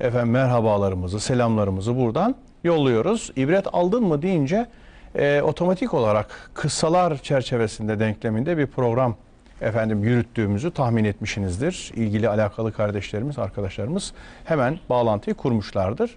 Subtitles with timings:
[0.00, 3.32] efendim merhabalarımızı, selamlarımızı buradan yolluyoruz.
[3.36, 4.66] İbret aldın mı deyince
[5.14, 9.16] e, otomatik olarak kıssalar çerçevesinde denkleminde bir program
[9.60, 11.92] efendim yürüttüğümüzü tahmin etmişsinizdir.
[11.94, 14.12] İlgili alakalı kardeşlerimiz, arkadaşlarımız
[14.44, 16.16] hemen bağlantıyı kurmuşlardır.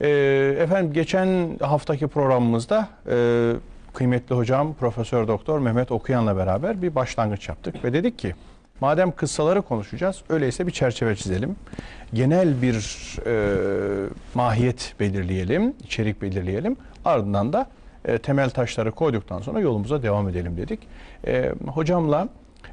[0.00, 0.08] E,
[0.58, 3.52] efendim geçen haftaki programımızda e,
[3.94, 8.34] kıymetli hocam Profesör Doktor Mehmet Okuyan'la beraber bir başlangıç yaptık ve dedik ki
[8.82, 11.56] madem kıssaları konuşacağız öyleyse bir çerçeve çizelim.
[12.14, 12.76] Genel bir
[13.26, 16.76] e, mahiyet belirleyelim, içerik belirleyelim.
[17.04, 17.66] Ardından da
[18.04, 20.80] e, temel taşları koyduktan sonra yolumuza devam edelim dedik.
[21.26, 22.28] E, hocamla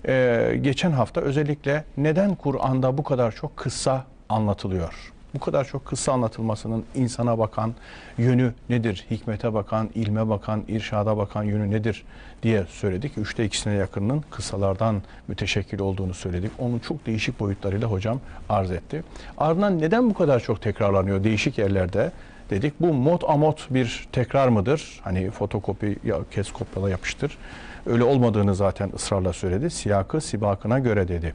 [0.08, 5.14] e, geçen hafta özellikle neden Kur'an'da bu kadar çok kıssa anlatılıyor?
[5.34, 7.74] Bu kadar çok kıssa anlatılmasının insana bakan
[8.18, 9.06] yönü nedir?
[9.12, 12.04] Hikmete bakan, ilme bakan, irşada bakan yönü nedir
[12.44, 13.18] diye söyledik.
[13.18, 16.52] Üçte ikisine yakınının kıssalardan müteşekkil olduğunu söyledik.
[16.60, 18.20] Onun çok değişik boyutlarıyla hocam
[18.50, 19.04] arz etti.
[19.38, 22.12] Ardından neden bu kadar çok tekrarlanıyor değişik yerlerde?
[22.50, 22.74] dedik.
[22.82, 25.00] Bu mod amot bir tekrar mıdır?
[25.04, 27.38] Hani fotokopi ya kes kopyala yapıştır.
[27.86, 29.70] Öyle olmadığını zaten ısrarla söyledi.
[29.70, 31.34] Siyakı sibakına göre dedi.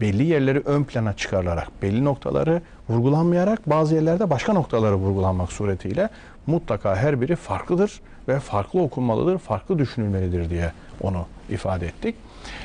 [0.00, 6.08] Belli yerleri ön plana çıkarılarak, belli noktaları vurgulanmayarak bazı yerlerde başka noktaları vurgulanmak suretiyle
[6.46, 12.14] mutlaka her biri farklıdır ve farklı okunmalıdır, farklı düşünülmelidir diye onu ifade ettik.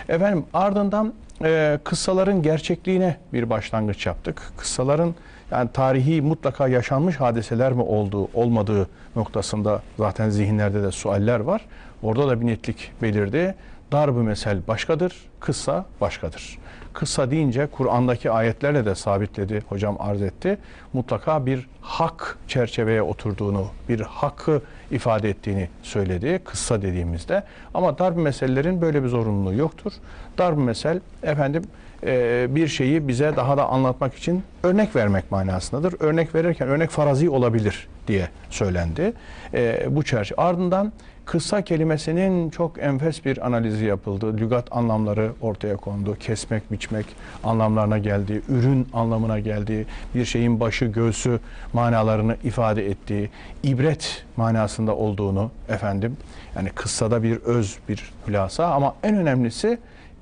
[0.09, 4.41] Efendim ardından e, kıssaların gerçekliğine bir başlangıç yaptık.
[4.57, 5.16] Kıssaların
[5.51, 11.66] yani tarihi mutlaka yaşanmış hadiseler mi olduğu, olmadığı noktasında zaten zihinlerde de sualler var.
[12.03, 13.55] Orada da bir netlik belirdi.
[13.91, 16.57] Darb-ı mesel başkadır, kıssa başkadır.
[16.94, 20.58] Kıssa deyince Kur'an'daki ayetlerle de sabitledi, hocam arz etti.
[20.94, 24.61] Mutlaka bir hak çerçeveye oturduğunu, bir hakkı
[24.92, 27.44] ifade ettiğini söyledi kıssa dediğimizde.
[27.73, 29.94] Ama darb meselelerin böyle bir zorunluluğu yoktur.
[30.38, 31.64] Darb mesel efendim
[32.03, 35.95] e, bir şeyi bize daha da anlatmak için örnek vermek manasındadır.
[35.99, 39.13] Örnek verirken örnek farazi olabilir diye söylendi.
[39.53, 40.41] E, bu çerçeve.
[40.41, 40.91] Ardından
[41.25, 44.38] kıssa kelimesinin çok enfes bir analizi yapıldı.
[44.38, 46.17] Lügat anlamları ortaya kondu.
[46.19, 47.06] Kesmek, biçmek
[47.44, 48.41] anlamlarına geldi.
[48.50, 49.85] Ürün anlamına geldi.
[50.16, 51.39] Bir şeyin başı, göğsü
[51.73, 53.29] manalarını ifade ettiği,
[53.63, 56.18] ibret manasında olduğunu efendim.
[56.56, 59.78] Yani kıssada bir öz, bir hülasa ama en önemlisi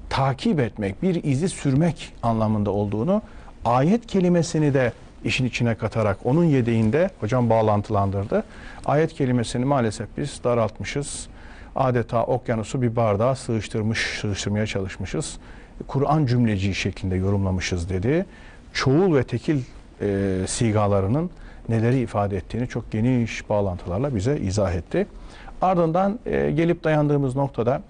[0.10, 3.22] takip etmek, bir izi sürmek anlamında olduğunu
[3.66, 4.94] ayet kelimesini de
[5.24, 8.44] işin içine katarak onun yedeğinde hocam bağlantılandırdı.
[8.86, 11.28] Ayet kelimesini maalesef biz daraltmışız.
[11.76, 15.38] Adeta okyanusu bir bardağa sığıştırmış, sığıştırmaya çalışmışız.
[15.88, 18.26] Kur'an cümleci şeklinde yorumlamışız dedi.
[18.74, 19.62] Çoğul ve tekil
[20.02, 21.30] e, sigalarının
[21.70, 25.08] neleri ifade ettiğini çok geniş bağlantılarla bize izah etti.
[25.62, 27.82] Ardından e, gelip dayandığımız noktada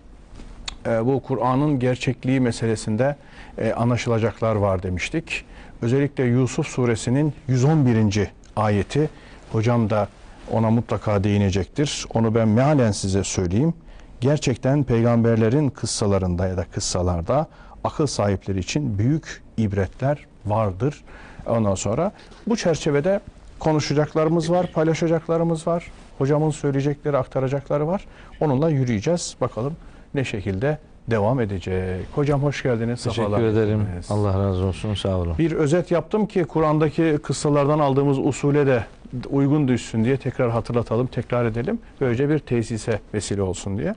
[0.85, 3.15] e, bu Kur'an'ın gerçekliği meselesinde
[3.57, 5.45] e, anlaşılacaklar var demiştik.
[5.81, 8.31] Özellikle Yusuf suresinin 111.
[8.55, 9.09] ayeti
[9.51, 10.07] hocam da
[10.51, 12.05] ona mutlaka değinecektir.
[12.13, 13.73] Onu ben mealen size söyleyeyim.
[14.21, 17.47] Gerçekten peygamberlerin kıssalarında ya da kıssalarda
[17.83, 21.03] akıl sahipleri için büyük ibretler vardır.
[21.47, 22.11] Ondan sonra
[22.47, 23.19] bu çerçevede
[23.59, 25.91] konuşacaklarımız var, paylaşacaklarımız var.
[26.17, 28.05] Hocamın söyleyecekleri, aktaracakları var.
[28.39, 29.35] Onunla yürüyeceğiz.
[29.41, 29.75] Bakalım
[30.13, 30.77] ne şekilde
[31.07, 32.05] devam edecek.
[32.15, 33.03] Hocam hoş geldiniz.
[33.03, 33.79] Teşekkür Sefalar ederim.
[33.79, 34.11] getirdiniz.
[34.11, 34.93] Allah razı olsun.
[34.93, 35.35] Sağ olun.
[35.39, 38.83] Bir özet yaptım ki Kur'an'daki kıssalardan aldığımız usule de
[39.29, 41.79] uygun düşsün diye tekrar hatırlatalım, tekrar edelim.
[42.01, 43.95] Böylece bir tesise vesile olsun diye.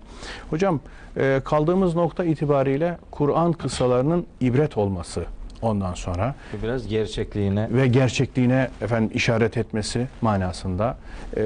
[0.51, 0.81] Hocam
[1.17, 5.25] e, kaldığımız nokta itibariyle Kur'an kıssalarının ibret olması
[5.63, 10.97] ondan sonra Biraz gerçekliğine ve gerçekliğine efendim işaret etmesi manasında
[11.37, 11.43] e,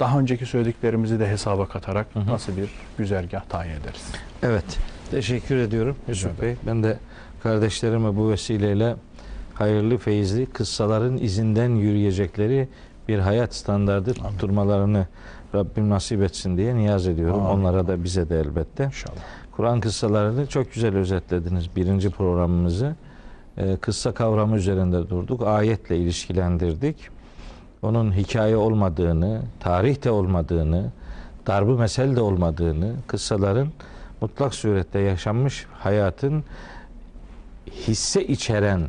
[0.00, 4.12] daha önceki söylediklerimizi de hesaba katarak nasıl bir güzergah tayin ederiz?
[4.42, 4.78] Evet.
[5.10, 6.56] Teşekkür ediyorum Yusuf Bey.
[6.66, 6.98] Ben de
[7.42, 8.96] kardeşlerime bu vesileyle
[9.54, 12.68] hayırlı, feyizli kıssaların izinden yürüyecekleri
[13.08, 15.06] bir hayat standardı tutturmalarını
[15.54, 17.46] Rabbim nasip etsin diye niyaz ediyorum.
[17.46, 17.60] Amin.
[17.60, 18.84] Onlara da bize de elbette.
[18.84, 19.16] İnşallah.
[19.52, 22.94] Kur'an kıssalarını çok güzel özetlediniz birinci programımızı.
[23.58, 25.42] Ee, kıssa kavramı üzerinde durduk.
[25.42, 26.96] Ayetle ilişkilendirdik.
[27.82, 30.90] Onun hikaye olmadığını, tarih de olmadığını,
[31.46, 33.68] darbı mesel de olmadığını, kıssaların
[34.20, 36.44] mutlak surette yaşanmış hayatın
[37.70, 38.82] hisse içeren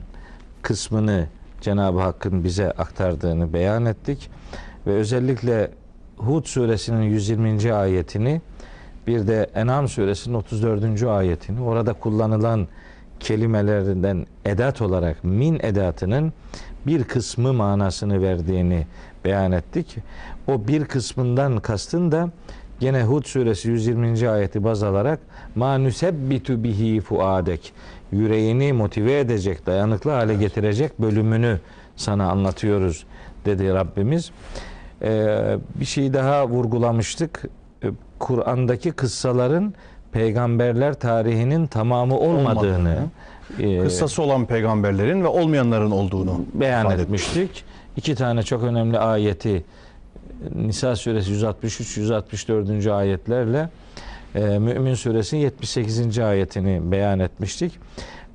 [0.62, 1.28] kısmını
[1.62, 4.30] Cenab-ı Hakk'ın bize aktardığını beyan ettik.
[4.88, 5.72] Ve özellikle
[6.18, 7.74] Hud suresinin 120.
[7.74, 8.42] ayetini
[9.08, 11.04] bir de En'am suresinin 34.
[11.04, 12.68] ayetini orada kullanılan
[13.24, 16.34] kelimelerden edat olarak min edatının
[16.88, 18.88] bir kısmı manasını verdiğini
[19.26, 19.98] beyan ettik.
[20.48, 22.30] O bir kısmından kastın da
[22.80, 24.30] gene Hud suresi 120.
[24.30, 25.20] ayeti baz alarak
[25.56, 27.74] ma nusebbitu bihi fuadek
[28.12, 31.60] yüreğini motive edecek, dayanıklı hale getirecek bölümünü
[31.96, 33.06] sana anlatıyoruz
[33.46, 34.32] dedi Rabbimiz.
[35.02, 37.44] Ee, bir şey daha vurgulamıştık.
[37.84, 37.88] Ee,
[38.20, 39.74] Kur'an'daki kıssaların
[40.14, 42.98] peygamberler tarihinin tamamı olmadığını
[43.60, 47.64] e, Kıssası olan peygamberlerin ve olmayanların olduğunu beyan etmiştik.
[47.98, 49.64] İki tane çok önemli ayeti
[50.56, 52.88] Nisa suresi 163 164.
[52.88, 53.70] ayetlerle
[54.36, 56.20] e, Mümin suresinin 78.
[56.20, 57.80] ayetini beyan etmiştik.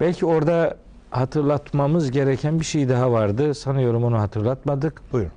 [0.01, 0.77] Belki orada
[1.11, 3.55] hatırlatmamız gereken bir şey daha vardı.
[3.55, 5.03] Sanıyorum onu hatırlatmadık.
[5.13, 5.33] Buyurun.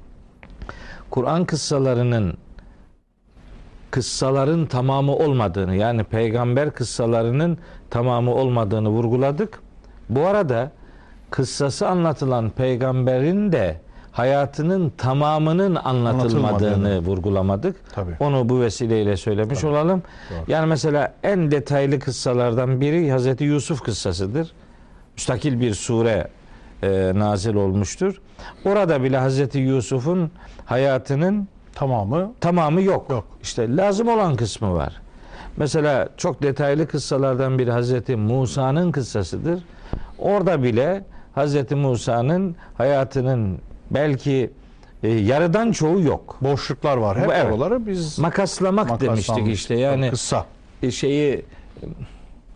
[1.10, 2.34] Kur'an kıssalarının
[3.92, 7.58] kıssaların tamamı olmadığını yani peygamber kıssalarının
[7.90, 9.60] tamamı olmadığını vurguladık.
[10.10, 10.72] Bu arada
[11.30, 17.76] kıssası anlatılan peygamberin de hayatının tamamının anlatılmadığını vurgulamadık.
[17.94, 18.16] Tabii.
[18.20, 20.04] Onu bu vesileyle söylemiş olalım.
[20.30, 20.40] Doğru.
[20.48, 24.54] Yani mesela en detaylı kıssalardan biri Hazreti Yusuf kıssasıdır.
[25.16, 26.28] Müstakil bir sure
[26.84, 28.22] e, nazil olmuştur.
[28.66, 30.32] Orada bile Hazreti Yusuf'un
[30.66, 33.10] hayatının Tamamı tamamı yok.
[33.10, 33.24] Yok.
[33.44, 35.02] İşte lazım olan kısmı var.
[35.58, 39.64] Mesela çok detaylı kıssalardan biri Hazreti Musa'nın kıssasıdır.
[40.20, 41.04] Orada bile
[41.36, 43.60] Hazreti Musa'nın hayatının
[43.92, 44.52] belki
[45.04, 46.38] e, yarıdan çoğu yok.
[46.42, 47.18] boşluklar var.
[47.20, 47.46] Hep evet.
[47.54, 49.76] oraları biz Makaslamak demiştik işte.
[49.76, 50.46] Yani kıssa.
[50.84, 51.46] e, şeyi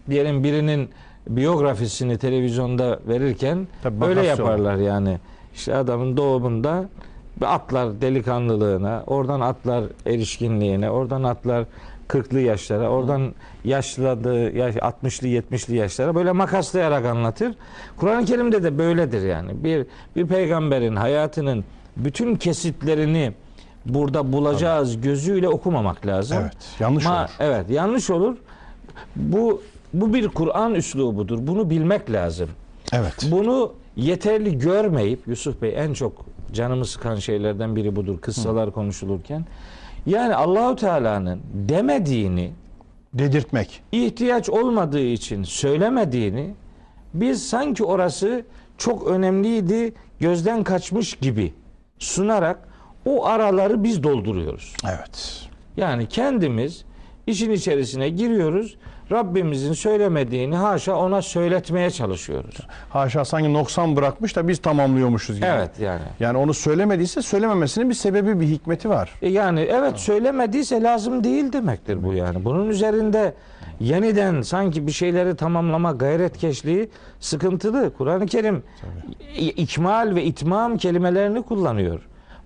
[0.09, 0.89] diyelim birinin
[1.27, 4.45] biyografisini televizyonda verirken Tabii öyle makasyon.
[4.45, 5.19] yaparlar yani.
[5.55, 6.85] İşte adamın doğumunda
[7.41, 11.65] atlar delikanlılığına, oradan atlar erişkinliğine, oradan atlar
[12.07, 13.33] 40'lı yaşlara, oradan
[13.63, 17.55] yaşladığı yaş 60'lı 70'li yaşlara böyle makaslayarak anlatır.
[17.97, 19.63] Kur'an-ı Kerim'de de böyledir yani.
[19.63, 19.85] Bir
[20.15, 21.63] bir peygamberin hayatının
[21.97, 23.33] bütün kesitlerini
[23.85, 26.37] burada bulacağız gözüyle okumamak lazım.
[26.41, 26.57] Evet.
[26.79, 27.29] Yanlış Ma- olur.
[27.39, 28.35] Evet, yanlış olur.
[29.15, 29.61] Bu
[29.93, 31.47] bu bir Kur'an üslubudur.
[31.47, 32.49] Bunu bilmek lazım.
[32.93, 33.27] Evet.
[33.31, 39.45] Bunu yeterli görmeyip Yusuf Bey en çok canımı sıkan şeylerden biri budur kıssalar konuşulurken.
[40.05, 42.51] Yani Allahu Teala'nın demediğini
[43.13, 43.81] Dedirtmek.
[43.91, 46.53] ihtiyaç olmadığı için söylemediğini
[47.13, 48.45] biz sanki orası
[48.77, 51.53] çok önemliydi, gözden kaçmış gibi
[51.99, 52.67] sunarak
[53.05, 54.73] o araları biz dolduruyoruz.
[54.85, 55.41] Evet.
[55.77, 56.85] Yani kendimiz
[57.27, 58.77] işin içerisine giriyoruz.
[59.11, 62.55] Rabbimizin söylemediğini haşa ona söyletmeye çalışıyoruz.
[62.89, 65.45] Haşa sanki noksan bırakmış da biz tamamlıyormuşuz gibi.
[65.45, 66.01] Evet yani.
[66.19, 69.11] Yani onu söylemediyse söylememesinin bir sebebi, bir hikmeti var.
[69.21, 72.45] E Yani evet söylemediyse lazım değil demektir bu yani.
[72.45, 73.33] Bunun üzerinde
[73.79, 77.93] yeniden sanki bir şeyleri tamamlama gayretkeşliği sıkıntılı.
[77.97, 78.63] Kur'an-ı Kerim
[79.37, 81.99] i- ikmal ve itmam kelimelerini kullanıyor.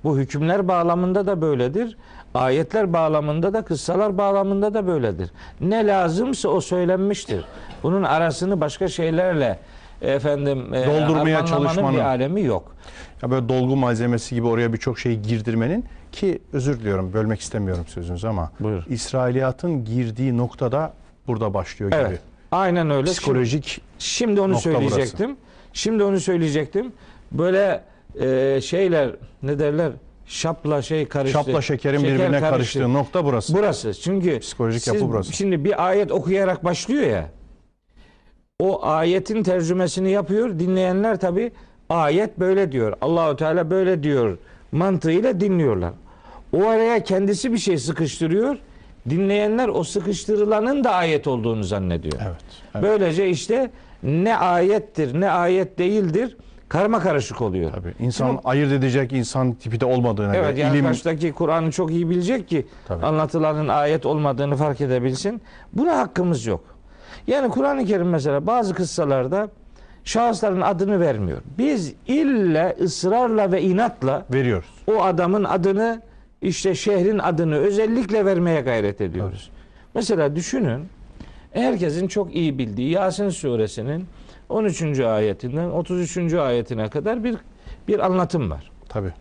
[0.03, 1.97] Bu hükümler bağlamında da böyledir.
[2.33, 5.31] Ayetler bağlamında da kıssalar bağlamında da böyledir.
[5.61, 7.45] Ne lazımsa o söylenmiştir.
[7.83, 9.59] Bunun arasını başka şeylerle
[10.01, 11.93] efendim e, Doldurmaya çalışmanın.
[11.97, 12.75] bir alemi yok.
[13.21, 18.27] Ya böyle dolgu malzemesi gibi oraya birçok şeyi girdirmenin ki özür diliyorum bölmek istemiyorum sözünüzü
[18.27, 18.83] ama Buyur.
[18.87, 20.93] İsrailiyatın girdiği noktada
[21.27, 22.01] burada başlıyor gibi.
[22.01, 22.19] Evet.
[22.51, 23.11] Aynen öyle.
[23.11, 25.37] Psikolojik Şimdi onu Nokta söyleyecektim.
[25.73, 26.91] Şimdi onu söyleyecektim.
[27.31, 27.83] Böyle
[28.21, 29.11] e, şeyler
[29.43, 29.91] ne derler?
[30.29, 31.37] Şapla şey karıştı.
[31.37, 32.49] şapla şekerin Şeker birbirine karıştı.
[32.49, 33.53] karıştığı nokta burası.
[33.53, 33.93] Burası.
[33.93, 35.33] Çünkü Psikolojik siz yapı burası.
[35.33, 37.29] Şimdi bir ayet okuyarak başlıyor ya.
[38.59, 40.59] O ayetin tercümesini yapıyor.
[40.59, 41.51] Dinleyenler tabi
[41.89, 42.93] ayet böyle diyor.
[43.01, 44.37] Allahu Teala böyle diyor
[44.71, 45.93] mantığıyla dinliyorlar.
[46.53, 48.57] O araya kendisi bir şey sıkıştırıyor.
[49.09, 52.19] Dinleyenler o sıkıştırılanın da ayet olduğunu zannediyor.
[52.21, 52.35] Evet.
[52.75, 52.83] evet.
[52.83, 53.71] Böylece işte
[54.03, 56.37] ne ayettir ne ayet değildir
[56.69, 57.71] karma karışık oluyor.
[57.71, 57.93] Tabii.
[57.99, 62.09] İnsan ayırt edecek insan tipi de olmadığına Evet göre yani ilim karşıdaki Kur'an'ı çok iyi
[62.09, 63.05] bilecek ki Tabii.
[63.05, 65.41] anlatılanın ayet olmadığını fark edebilsin.
[65.73, 66.63] Buna hakkımız yok.
[67.27, 69.49] Yani Kur'an-ı Kerim mesela bazı kıssalarda
[70.03, 71.37] şahısların adını vermiyor.
[71.57, 74.69] Biz ille ısrarla ve inatla veriyoruz.
[74.87, 76.01] o adamın adını
[76.41, 79.49] işte şehrin adını özellikle vermeye gayret ediyoruz.
[79.93, 80.85] Mesela düşünün
[81.51, 84.05] herkesin çok iyi bildiği Yasin suresinin
[84.49, 84.99] 13.
[84.99, 86.33] ayetinden 33.
[86.33, 87.35] ayetine kadar bir
[87.87, 88.71] bir anlatım var.
[88.89, 89.13] Tabii.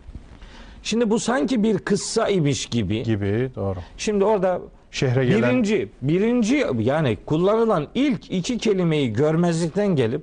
[0.83, 3.03] Şimdi bu sanki bir kıssa imiş gibi.
[3.03, 3.79] Gibi doğru.
[3.97, 10.21] Şimdi orada Şehre gelen birinci birinci yani kullanılan ilk iki kelimeyi görmezlikten gelip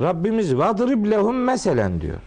[0.00, 2.18] Rabbimiz vadrib lehum meselen diyor.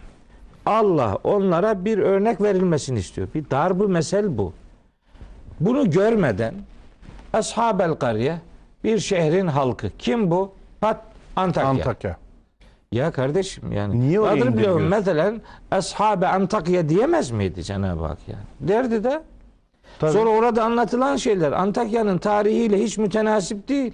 [0.66, 3.28] Allah onlara bir örnek verilmesini istiyor.
[3.34, 4.52] Bir darbı mesel bu.
[5.60, 6.54] Bunu görmeden
[7.32, 8.40] Ashabel Karye
[8.84, 9.90] bir şehrin halkı.
[9.98, 10.52] Kim bu?
[10.80, 11.07] Pat
[11.38, 11.68] Antakya.
[11.70, 12.16] Antakya.
[12.92, 14.00] Ya kardeşim yani.
[14.00, 14.82] Niye oraya indiriyorsun?
[14.88, 15.40] meselen
[15.70, 18.42] Ashabe Antakya diyemez miydi Cenab-ı Hak yani?
[18.68, 19.22] Derdi de.
[19.98, 20.12] Tabii.
[20.12, 23.92] Sonra orada anlatılan şeyler Antakya'nın tarihiyle hiç mütenasip değil.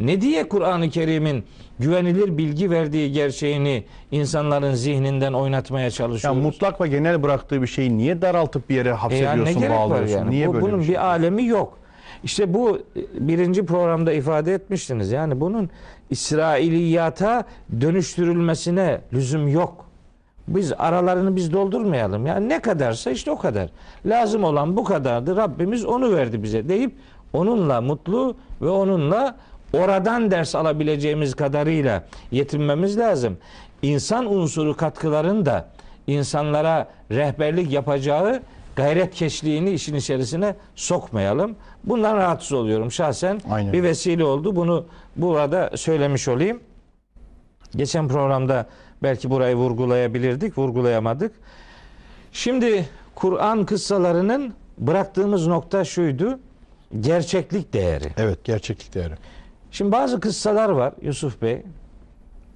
[0.00, 1.44] Ne diye Kur'an-ı Kerim'in
[1.78, 6.42] güvenilir bilgi verdiği gerçeğini insanların zihninden oynatmaya çalışıyoruz?
[6.42, 10.18] mutlak ve genel bıraktığı bir şeyi niye daraltıp bir yere E hapsediyorsun, gerek var bağlıyorsun?
[10.18, 10.30] yani?
[10.30, 10.98] Niye Bu- böyle bunun bir bir, şey?
[10.98, 11.78] alemi yok.
[12.24, 15.12] İşte bu e, birinci programda ifade etmiştiniz.
[15.12, 15.70] Yani bunun
[16.10, 17.44] İsrailiyata
[17.80, 19.84] dönüştürülmesine lüzum yok.
[20.48, 22.26] Biz aralarını biz doldurmayalım.
[22.26, 23.70] Yani ne kadarsa işte o kadar.
[24.06, 25.36] Lazım olan bu kadardı.
[25.36, 26.94] Rabbimiz onu verdi bize deyip
[27.32, 29.36] onunla mutlu ve onunla
[29.72, 33.36] oradan ders alabileceğimiz kadarıyla yetinmemiz lazım.
[33.82, 35.68] İnsan unsuru katkıların da
[36.06, 38.42] insanlara rehberlik yapacağı
[38.76, 41.56] gayretkeşliğini işin içerisine sokmayalım.
[41.86, 43.40] Bundan rahatsız oluyorum şahsen.
[43.50, 43.72] Aynen.
[43.72, 44.56] Bir vesile oldu.
[44.56, 44.86] Bunu
[45.16, 46.60] burada söylemiş olayım.
[47.76, 48.66] Geçen programda
[49.02, 51.32] belki burayı vurgulayabilirdik, vurgulayamadık.
[52.32, 56.38] Şimdi Kur'an kıssalarının bıraktığımız nokta şuydu.
[57.00, 58.12] Gerçeklik değeri.
[58.16, 59.14] Evet, gerçeklik değeri.
[59.70, 61.62] Şimdi bazı kıssalar var Yusuf Bey.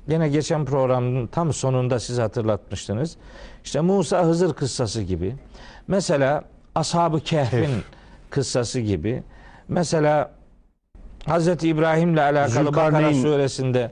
[0.09, 3.17] Yine geçen programın tam sonunda siz hatırlatmıştınız.
[3.65, 5.37] İşte Musa Hızır kıssası gibi.
[5.89, 6.45] Mesela
[6.75, 7.98] Ashab-ı Kehf'in Kehf.
[8.31, 9.23] Kıssası gibi.
[9.69, 10.31] Mesela
[11.27, 13.91] Hazreti İbrahim'le alakalı Bakara Zülkarneyn- suresinde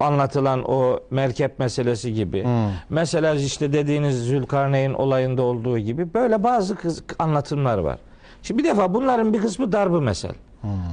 [0.00, 2.44] anlatılan o merkep meselesi gibi.
[2.44, 2.50] Hmm.
[2.90, 6.76] Mesela işte dediğiniz Zülkarneyn olayında olduğu gibi böyle bazı
[7.18, 7.98] anlatımlar var.
[8.42, 10.32] Şimdi bir defa bunların bir kısmı darbı mesel.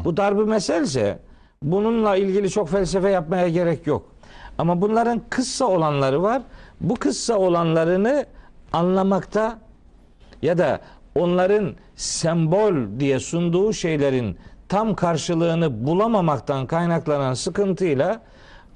[0.06, 1.20] Bu darbı meselse
[1.64, 4.06] bununla ilgili çok felsefe yapmaya gerek yok.
[4.58, 6.42] Ama bunların kıssa olanları var.
[6.82, 8.26] Bu kıssa olanlarını
[8.74, 9.60] anlamakta
[10.42, 10.80] ya da
[11.22, 14.38] onların sembol diye sunduğu şeylerin
[14.70, 18.22] tam karşılığını bulamamaktan kaynaklanan sıkıntıyla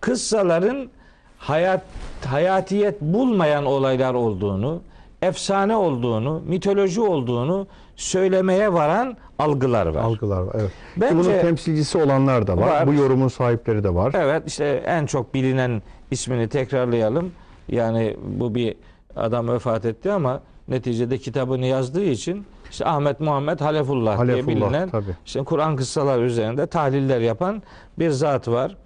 [0.01, 0.89] kıssaların
[1.37, 1.81] hayat
[2.25, 4.81] hayatiyet bulmayan olaylar olduğunu,
[5.21, 10.03] efsane olduğunu, mitoloji olduğunu söylemeye varan algılar var.
[10.03, 10.55] Algılar var.
[10.59, 10.71] Evet.
[10.97, 12.67] Bence- bunun temsilcisi olanlar da var.
[12.67, 12.87] Var.
[12.87, 14.13] Bu yorumun sahipleri de var.
[14.17, 15.81] Evet işte en çok bilinen
[16.11, 17.31] ismini tekrarlayalım.
[17.67, 18.75] Yani bu bir
[19.15, 24.89] adam vefat etti ama neticede kitabını yazdığı için işte Ahmet Muhammed Halefullah, diye Halefullah, bilinen
[24.89, 25.15] tabii.
[25.25, 27.63] işte Kur'an kıssalar üzerinde tahliller yapan
[27.99, 28.77] bir zat var.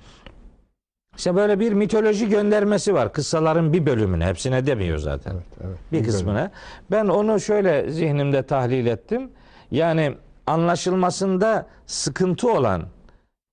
[1.18, 3.14] İşte böyle bir mitoloji göndermesi var.
[3.14, 5.32] Kıssaların bir bölümüne, hepsine demiyor zaten.
[5.34, 5.78] Evet, evet.
[5.92, 6.52] Bir kısmına.
[6.92, 9.30] Ben onu şöyle zihnimde tahlil ettim.
[9.72, 10.16] Yani
[10.48, 12.84] anlaşılmasında sıkıntı olan,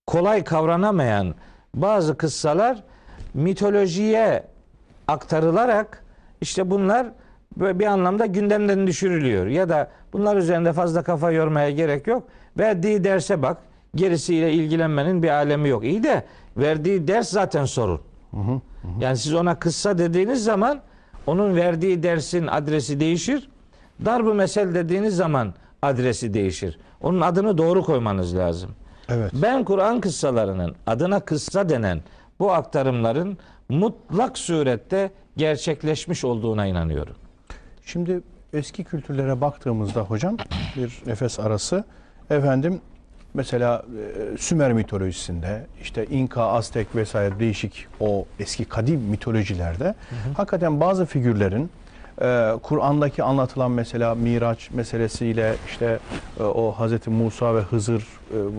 [0.06, 1.34] kolay kavranamayan
[1.74, 2.82] bazı kıssalar
[3.34, 4.44] mitolojiye
[5.08, 6.04] aktarılarak
[6.40, 7.06] işte bunlar
[7.56, 9.46] bir anlamda gündemden düşürülüyor.
[9.46, 12.22] Ya da bunlar üzerinde fazla kafa yormaya gerek yok.
[12.58, 13.56] Verdiği derse bak.
[13.94, 15.84] Gerisiyle ilgilenmenin bir alemi yok.
[15.84, 16.24] İyi de
[16.56, 18.00] verdiği ders zaten sorun.
[19.00, 20.80] Yani siz ona kıssa dediğiniz zaman
[21.26, 23.48] onun verdiği dersin adresi değişir.
[24.04, 26.78] Darbu mesel dediğiniz zaman adresi değişir.
[27.00, 28.70] Onun adını doğru koymanız lazım.
[29.08, 29.32] Evet.
[29.34, 32.00] Ben Kur'an kıssalarının adına kıssa denen
[32.38, 37.14] bu aktarımların mutlak surette gerçekleşmiş olduğuna inanıyorum.
[37.92, 38.20] Şimdi
[38.52, 40.36] eski kültürlere baktığımızda hocam
[40.76, 41.84] bir nefes arası
[42.30, 42.80] efendim
[43.34, 43.84] mesela
[44.34, 49.94] e, Sümer mitolojisinde işte İnka, Aztek vesaire değişik o eski kadim mitolojilerde
[50.36, 51.70] hakikaten bazı figürlerin
[52.22, 55.98] e, Kur'an'daki anlatılan mesela Miraç meselesiyle işte
[56.40, 58.06] e, o Hazreti Musa ve Hızır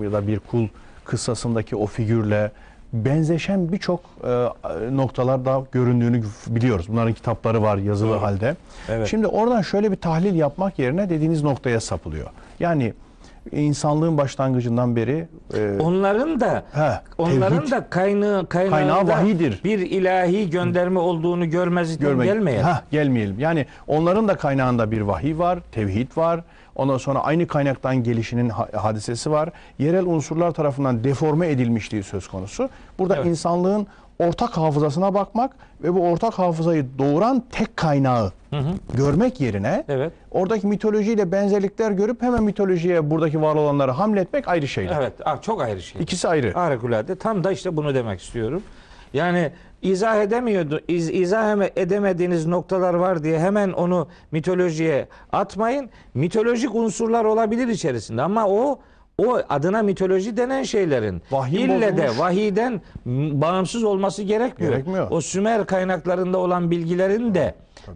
[0.04, 0.68] ya da bir kul
[1.06, 2.52] kıssasındaki o figürle
[2.94, 4.48] benzeşen birçok e,
[4.92, 6.86] noktalar da göründüğünü biliyoruz.
[6.90, 8.56] Bunların kitapları var yazılı halde.
[8.90, 9.08] Evet.
[9.08, 12.30] Şimdi oradan şöyle bir tahlil yapmak yerine dediğiniz noktaya sapılıyor.
[12.60, 12.94] Yani
[13.52, 19.64] insanlığın başlangıcından beri e, Onların da he, onların tevhid da kaynağı Kaynağı vahiydir.
[19.64, 22.28] bir ilahi gönderme olduğunu görmezlikten görmek.
[22.28, 22.66] gelmeyelim.
[22.66, 23.40] Heh, gelmeyelim.
[23.40, 26.44] Yani onların da kaynağında bir vahiy var, tevhid var.
[26.76, 29.50] Ondan sonra aynı kaynaktan gelişinin ha- hadisesi var.
[29.80, 32.70] Yerel unsurlar tarafından deforme edilmişliği söz konusu.
[33.00, 33.26] Burada Evet.
[33.26, 33.88] insanlığın
[34.20, 35.52] ortak hafızasına bakmak
[35.84, 38.32] ve bu ortak hafızayı doğuran tek kaynağı
[38.94, 40.14] görmek yerine Evet.
[40.32, 44.98] oradaki mitolojiyle benzerlikler görüp hemen mitolojiye buradaki var olanları hamletmek ayrı şeyler.
[45.02, 45.14] Evet.
[45.42, 46.02] Çok ayrı şey.
[46.02, 46.52] İkisi ayrı.
[46.54, 47.16] Harikulade.
[47.16, 48.64] Tam da işte bunu demek istiyorum.
[49.14, 55.90] Yani izah edemiyordu, iz, izah eme- edemediğiniz noktalar var diye hemen onu mitolojiye atmayın.
[56.14, 58.80] Mitolojik unsurlar olabilir içerisinde ama o
[59.18, 62.18] o adına mitoloji denen şeylerin Vahyin ille de bozulmuş.
[63.06, 64.74] m- bağımsız olması gerekmiyor.
[64.74, 65.08] Gerekmiyor.
[65.12, 67.56] O Sümer kaynaklarında olan bilgilerin de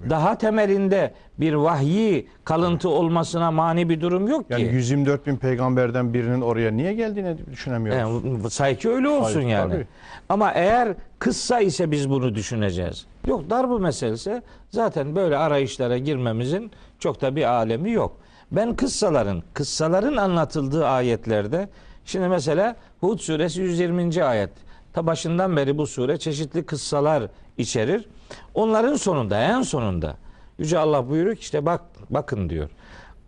[0.10, 4.76] daha temelinde bir vahyi kalıntı olmasına mani bir durum yok Yani ki.
[4.76, 8.00] 124 bin peygamberden birinin oraya niye geldiğini düşünemiyoruz.
[8.02, 9.74] Yani, sayki öyle olsun Hayır, yani.
[9.74, 9.88] tabii.
[10.30, 13.06] Ama eğer kıssa ise biz bunu düşüneceğiz.
[13.28, 18.18] Yok darbu meselesi zaten böyle arayışlara girmemizin çok da bir alemi yok.
[18.52, 21.70] Ben kıssaların, kıssaların anlatıldığı ayetlerde
[22.08, 24.24] Şimdi mesela Hud suresi 120.
[24.24, 24.50] ayet.
[24.94, 27.24] Ta başından beri bu sure çeşitli kıssalar
[27.58, 28.06] içerir.
[28.54, 30.18] Onların sonunda en sonunda
[30.58, 32.70] Yüce Allah buyuruyor ki işte bak bakın diyor.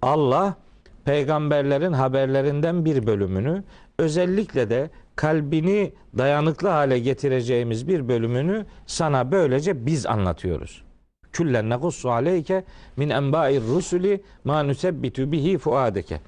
[0.01, 0.55] Allah
[1.05, 3.63] peygamberlerin haberlerinden bir bölümünü
[3.97, 10.83] özellikle de kalbini dayanıklı hale getireceğimiz bir bölümünü sana böylece biz anlatıyoruz.
[11.33, 12.63] Küllen nekussu aleyke
[12.97, 16.19] min enba'ir rusuli ma nusebbitu bihi fuadeke.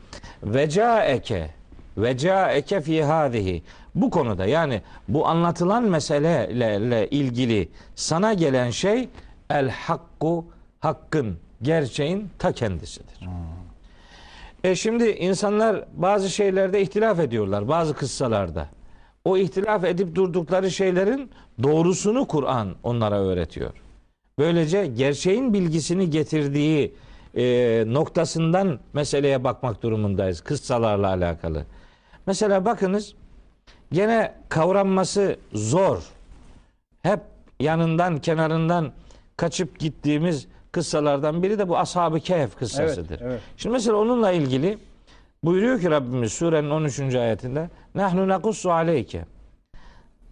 [0.43, 1.49] Ve caeke
[1.97, 3.63] ve caeke fi hadihi.
[3.95, 9.09] Bu konuda yani bu anlatılan meselelerle ilgili sana gelen şey
[9.49, 10.45] el hakku
[10.79, 13.27] hakkın, gerçeğin ta kendisidir.
[14.63, 18.67] E şimdi insanlar bazı şeylerde ihtilaf ediyorlar bazı kıssalarda.
[19.25, 21.31] O ihtilaf edip durdukları şeylerin
[21.63, 23.71] doğrusunu Kur'an onlara öğretiyor.
[24.39, 26.95] Böylece gerçeğin bilgisini getirdiği
[27.35, 31.65] e, noktasından meseleye bakmak durumundayız kıssalarla alakalı.
[32.27, 33.15] Mesela bakınız
[33.91, 36.03] gene kavranması zor.
[37.03, 37.19] Hep
[37.59, 38.91] yanından kenarından
[39.37, 43.21] kaçıp gittiğimiz kıssalardan biri de bu Ashab-ı Kehf kıssasıdır.
[43.21, 43.41] Evet, evet.
[43.57, 44.77] Şimdi mesela onunla ilgili
[45.43, 46.99] buyuruyor ki Rabbimiz surenin 13.
[47.15, 49.25] ayetinde Nahnu nakussu aleyke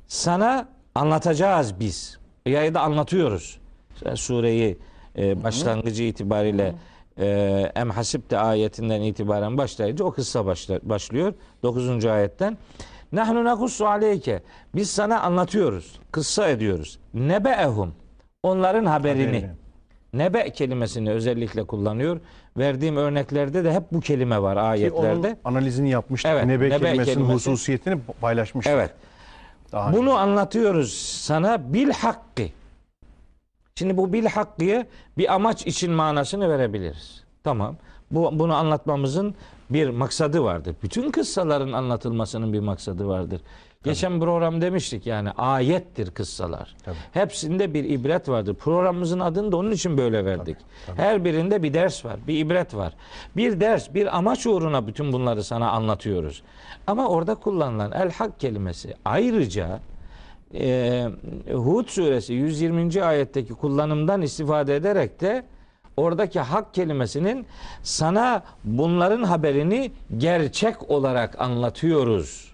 [0.08, 2.20] Sana anlatacağız biz.
[2.46, 3.59] Ya da anlatıyoruz.
[4.04, 4.78] Sen sureyi
[5.18, 6.76] e, başlangıcı itibariyle
[7.20, 11.34] e, Em hasibte ayetinden itibaren başlayınca o kıssa başla, başlıyor.
[11.64, 12.06] 9.
[12.06, 12.58] ayetten.
[13.12, 14.42] Nahnu nakussu aleyke
[14.76, 16.00] Biz sana anlatıyoruz.
[16.12, 17.00] Kıssa ediyoruz.
[17.14, 17.94] Nebe'ehum
[18.44, 19.26] Onların haberini.
[19.28, 19.50] Haberini.
[20.14, 22.20] Nebe kelimesini özellikle kullanıyor.
[22.58, 25.28] Verdiğim örneklerde de hep bu kelime var Ki ayetlerde.
[25.28, 26.32] onun analizini yapmıştık.
[26.34, 27.34] Evet, Nebe, nebe kelimesinin kelimesi.
[27.52, 28.74] hususiyetini paylaşmıştık.
[28.74, 28.92] Evet.
[29.72, 30.20] Daha Bunu önce.
[30.20, 32.44] anlatıyoruz sana bil hakkı.
[33.80, 34.86] Şimdi bu bil hakkıya
[35.18, 37.24] bir amaç için manasını verebiliriz.
[37.44, 37.76] Tamam.
[38.12, 39.36] Bu bunu anlatmamızın
[39.70, 40.76] bir maksadı vardır.
[40.84, 43.42] Bütün kıssaların anlatılmasının bir maksadı vardır.
[43.84, 46.76] Geçen program demiştik yani ayettir kıssalar.
[46.86, 46.96] Tabii.
[47.12, 48.56] Hepsinde bir ibret vardır.
[48.56, 50.58] Programımızın adını da onun için böyle verdik.
[50.96, 52.94] Her birinde bir ders var, bir ibret var.
[53.36, 56.44] Bir ders, bir amaç uğruna bütün bunları sana anlatıyoruz.
[56.88, 59.80] Ama orada kullanılan el hak kelimesi ayrıca
[60.54, 61.08] e,
[61.54, 63.04] Hud suresi 120.
[63.04, 65.44] ayetteki kullanımdan istifade ederek de
[65.98, 67.46] oradaki hak kelimesinin
[67.84, 72.50] sana bunların haberini gerçek olarak anlatıyoruz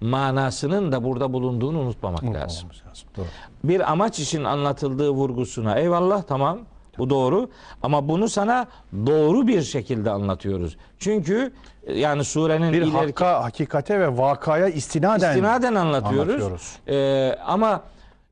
[0.00, 2.68] manasının da burada bulunduğunu unutmamak lazım.
[2.88, 3.08] Lazım.
[3.16, 3.26] Doğru.
[3.64, 6.58] Bir amaç için anlatıldığı vurgusuna eyvallah tamam
[6.98, 7.50] bu doğru
[7.82, 8.66] ama bunu sana
[9.06, 10.76] doğru bir şekilde anlatıyoruz.
[10.98, 11.52] Çünkü
[11.94, 16.34] yani surenin Bir ileriki hakka, hakikate ve vakaya istinaden, istinaden anlatıyoruz.
[16.34, 16.78] anlatıyoruz.
[16.88, 17.82] Ee, ama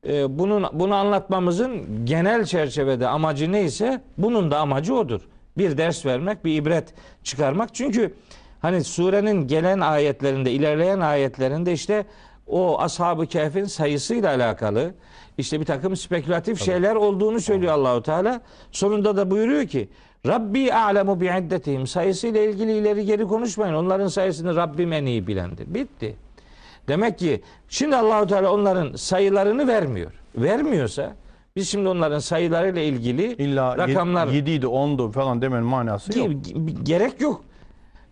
[0.07, 5.21] e, bunun bunu anlatmamızın genel çerçevede amacı neyse bunun da amacı odur.
[5.57, 7.75] Bir ders vermek, bir ibret çıkarmak.
[7.75, 8.13] Çünkü
[8.61, 12.05] hani surenin gelen ayetlerinde, ilerleyen ayetlerinde işte
[12.47, 14.93] o ashab-ı kehfin sayısıyla alakalı
[15.37, 18.41] işte bir takım spekülatif şeyler olduğunu söylüyor Allahu Teala.
[18.71, 19.89] Sonunda da buyuruyor ki
[20.27, 23.73] Rabbi a'lemu bi iddetihim sayısıyla ilgili ileri geri konuşmayın.
[23.73, 25.73] Onların sayısını Rabbim en iyi bilendir.
[25.73, 26.15] Bitti.
[26.87, 30.11] Demek ki şimdi Allahu Teala onların sayılarını vermiyor.
[30.35, 31.15] Vermiyorsa
[31.55, 36.27] biz şimdi onların sayılarıyla ilgili İlla rakamlar 7 idi 10'du falan demenin manası yok.
[36.27, 37.41] Ge- gerek yok.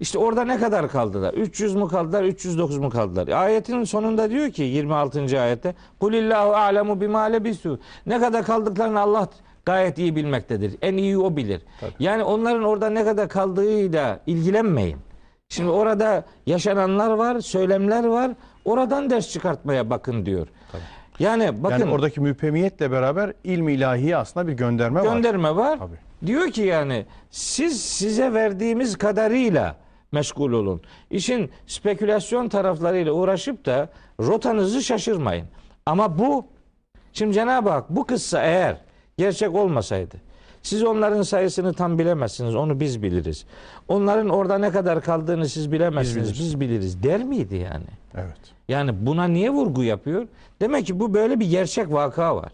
[0.04, 1.34] İşte orada ne kadar kaldılar?
[1.34, 3.28] 300 mu kaldılar, 309 mu kaldılar?
[3.28, 5.42] Ayetin sonunda diyor ki 26.
[5.42, 7.80] ayette Kulillahu a'lemu bima lebisu.
[8.06, 9.30] Ne kadar kaldıklarını Allah
[9.66, 10.76] gayet iyi bilmektedir.
[10.82, 11.62] En iyi o bilir.
[12.00, 14.98] Yani onların orada ne kadar kaldığıyla ilgilenmeyin.
[15.50, 18.32] Şimdi orada yaşananlar var, söylemler var.
[18.66, 20.48] Oradan ders çıkartmaya bakın diyor.
[21.20, 25.16] Yani bakın yani oradaki müphemiyetle beraber ilmi ilahiye aslında bir gönderme, var.
[25.16, 25.80] gönderme var.
[25.80, 25.98] Tabii.
[26.26, 30.82] Diyor ki yani siz size verdiğimiz kadarıyla meşgul olun.
[31.12, 35.46] İşin spekülasyon taraflarıyla uğraşıp da rotanızı şaşırmayın.
[35.86, 36.46] Ama bu
[37.14, 38.78] şimdi Cenab-ı Hak bu kıssa eğer
[39.18, 40.16] gerçek olmasaydı
[40.64, 42.56] siz onların sayısını tam bilemezsiniz.
[42.56, 43.46] Onu biz biliriz.
[43.88, 46.34] Onların orada ne kadar kaldığını siz bilemezsiniz.
[46.34, 46.60] Biz Biz biliriz.
[46.60, 47.04] biliriz.
[47.04, 47.86] Der miydi yani?
[48.16, 48.38] Evet.
[48.70, 50.28] Yani buna niye vurgu yapıyor?
[50.62, 52.52] Demek ki bu böyle bir gerçek vaka var.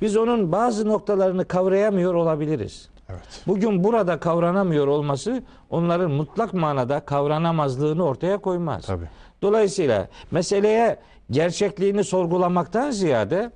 [0.00, 2.88] Biz onun bazı noktalarını kavrayamıyor olabiliriz.
[3.12, 3.42] Evet.
[3.46, 8.86] Bugün burada kavranamıyor olması onların mutlak manada kavranamazlığını ortaya koymaz.
[8.86, 9.08] Tabii.
[9.42, 10.98] Dolayısıyla meseleye
[11.30, 13.50] gerçekliğini sorgulamaktan ziyade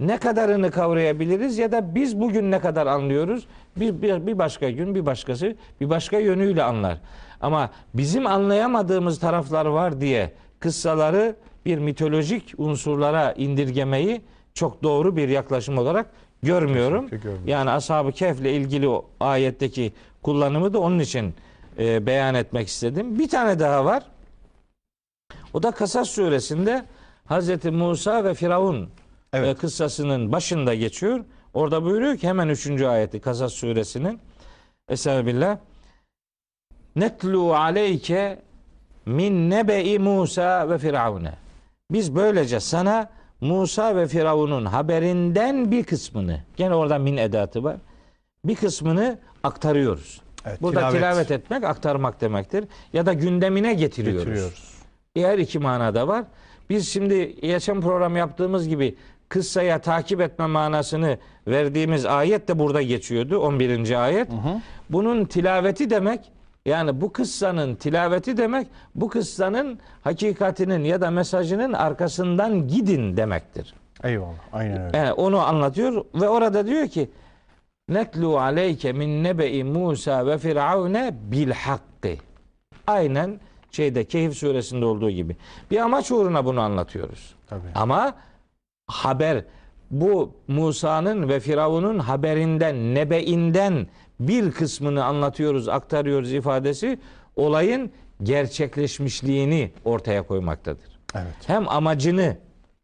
[0.00, 3.46] ne kadarını kavrayabiliriz ya da biz bugün ne kadar anlıyoruz?
[3.76, 6.98] Bir, bir, bir başka gün bir başkası bir başka yönüyle anlar.
[7.40, 14.22] Ama bizim anlayamadığımız taraflar var diye kıssaları bir mitolojik unsurlara indirgemeyi
[14.54, 16.06] çok doğru bir yaklaşım olarak
[16.42, 17.10] görmüyorum.
[17.46, 21.34] Yani Ashab-ı Kehf'le ilgili o ayetteki kullanımı da onun için
[21.78, 23.18] e, beyan etmek istedim.
[23.18, 24.02] Bir tane daha var.
[25.54, 26.84] O da Kasas suresinde
[27.26, 28.88] Hazreti Musa ve Firavun
[29.32, 29.56] Evet.
[29.56, 31.24] e, kıssasının başında geçiyor.
[31.54, 32.82] Orada buyuruyor ki hemen 3.
[32.82, 34.20] ayeti Kasas suresinin
[34.88, 35.58] Estağfirullah.
[36.96, 38.38] Netlu aleyke
[39.06, 41.34] min nebe'i Musa ve Firavun'e.
[41.90, 43.10] Biz böylece sana
[43.40, 47.76] Musa ve Firavun'un haberinden bir kısmını, gene orada min edatı var.
[48.44, 50.20] Bir kısmını aktarıyoruz.
[50.46, 50.98] Evet, Burada tilavet.
[50.98, 51.30] tilavet.
[51.30, 52.64] etmek aktarmak demektir.
[52.92, 54.24] Ya da gündemine getiriyoruz.
[54.24, 54.74] Getiriyoruz.
[55.14, 56.24] Diğer iki manada var.
[56.70, 58.96] Biz şimdi geçen program yaptığımız gibi
[59.28, 63.38] kıssaya takip etme manasını verdiğimiz ayet de burada geçiyordu.
[63.38, 64.04] 11.
[64.04, 64.28] ayet.
[64.90, 66.20] Bunun tilaveti demek
[66.66, 73.74] yani bu kıssanın tilaveti demek bu kıssanın hakikatinin ya da mesajının arkasından gidin demektir.
[74.04, 74.34] Eyvallah.
[74.52, 74.96] Aynen öyle.
[74.96, 77.10] Yani onu anlatıyor ve orada diyor ki
[77.88, 82.08] Netlu aleyke min nebe'i Musa ve Firavune bil hakkı.
[82.86, 85.36] Aynen şeyde Kehf suresinde olduğu gibi.
[85.70, 87.34] Bir amaç uğruna bunu anlatıyoruz.
[87.46, 87.60] Tabii.
[87.74, 88.14] Ama
[88.86, 89.44] haber
[89.90, 93.86] bu Musa'nın ve Firavun'un haberinden, nebeinden
[94.20, 96.98] bir kısmını anlatıyoruz, aktarıyoruz ifadesi
[97.36, 97.90] olayın
[98.22, 101.34] gerçekleşmişliğini ortaya koymaktadır Evet.
[101.46, 102.36] hem amacını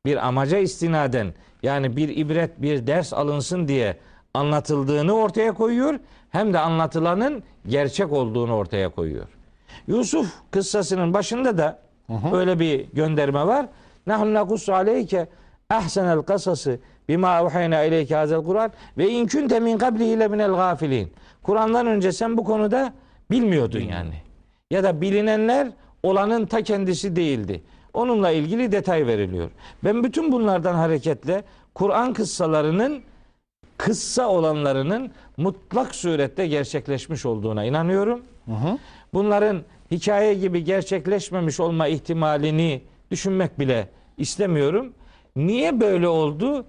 [0.07, 3.97] bir amaca istinaden yani bir ibret bir ders alınsın diye
[4.35, 5.99] anlatıldığını ortaya koyuyor
[6.31, 9.27] hem de anlatılanın gerçek olduğunu ortaya koyuyor.
[9.87, 11.79] Yusuf kıssasının başında da
[12.33, 13.67] öyle bir gönderme var.
[14.07, 15.29] Nahnu nakussu aleyke
[15.71, 21.13] ahsenel kasası bima uhayna ileyke hazel Kur'an ve in kunte min qablihi le minel gafilin.
[21.47, 22.93] Kur'an'dan önce sen bu konuda
[23.31, 24.15] bilmiyordun yani.
[24.71, 25.69] Ya da bilinenler
[26.03, 27.63] olanın ta kendisi değildi.
[27.95, 29.51] Onunla ilgili detay veriliyor.
[29.85, 33.03] Ben bütün bunlardan hareketle Kur'an kıssalarının
[33.77, 38.23] kıssa olanlarının mutlak surette gerçekleşmiş olduğuna inanıyorum.
[39.15, 44.93] Bunların hikaye gibi gerçekleşmemiş olma ihtimalini düşünmek bile istemiyorum.
[45.37, 46.67] Niye böyle oldu?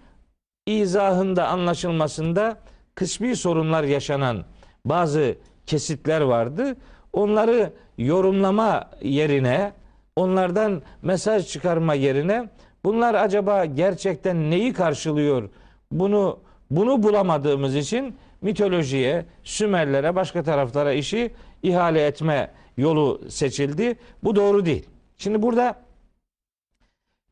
[0.65, 2.57] İzahında, anlaşılmasında
[2.95, 4.45] kısmi sorunlar yaşanan
[4.89, 6.75] bazı kesitler vardı.
[7.13, 9.71] Onları yorumlama yerine,
[10.15, 12.49] onlardan mesaj çıkarma yerine
[12.85, 15.49] bunlar acaba gerçekten neyi karşılıyor?
[15.91, 16.39] Bunu
[16.71, 21.31] bunu bulamadığımız için mitolojiye, Sümerlere, başka taraflara işi
[21.63, 23.95] ihale etme yolu seçildi.
[24.23, 24.85] Bu doğru değil.
[25.17, 25.75] Şimdi burada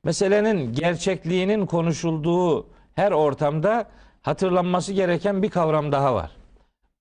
[0.03, 3.89] meselenin gerçekliğinin konuşulduğu her ortamda
[4.21, 6.31] hatırlanması gereken bir kavram daha var.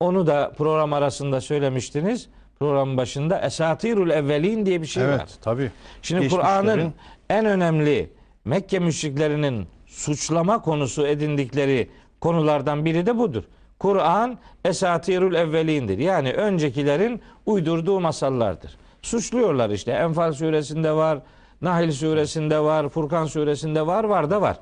[0.01, 2.29] Onu da program arasında söylemiştiniz.
[2.59, 5.21] Program başında esatirul evvelin diye bir şey evet.
[5.21, 5.29] var.
[5.43, 5.71] Tabii.
[6.03, 6.95] Şimdi Kur'an'ın
[7.31, 8.13] en önemli
[8.45, 13.45] Mekke müşriklerinin suçlama konusu edindikleri konulardan biri de budur.
[13.79, 15.99] Kur'an esatirul evvelindir.
[15.99, 18.77] Yani öncekilerin uydurduğu masallardır.
[19.03, 19.93] Suçluyorlar işte.
[19.93, 21.19] Enfal suresinde var,
[21.63, 24.59] Nahl suresinde var, Furkan suresinde var, var da var.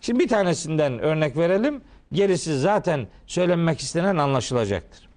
[0.00, 1.80] Şimdi bir tanesinden örnek verelim.
[2.12, 5.08] Gerisi zaten söylenmek istenen anlaşılacaktır.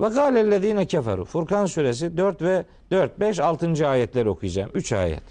[0.00, 1.24] Ve gâlellezîne keferu.
[1.24, 3.88] Furkan suresi 4 ve 4, 5, 6.
[3.88, 4.70] ayetleri okuyacağım.
[4.74, 5.22] 3 ayet.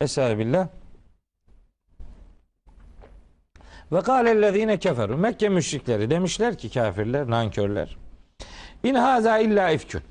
[0.00, 0.68] Estağfirullah.
[3.92, 5.18] Ve gâlellezîne keferu.
[5.18, 7.96] Mekke müşrikleri demişler ki kafirler, nankörler.
[8.84, 10.02] İn hâzâ illa ifkün.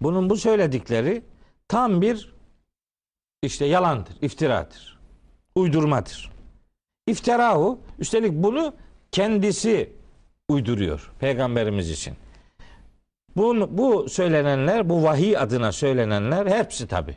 [0.00, 1.22] Bunun bu söyledikleri
[1.68, 2.34] tam bir
[3.42, 4.98] işte yalandır, iftiradır.
[5.54, 6.37] Uydurmadır.
[7.08, 8.74] İftirahu üstelik bunu
[9.12, 9.92] kendisi
[10.48, 12.14] uyduruyor peygamberimiz için.
[13.36, 17.16] Bu, bu söylenenler, bu vahiy adına söylenenler hepsi tabi.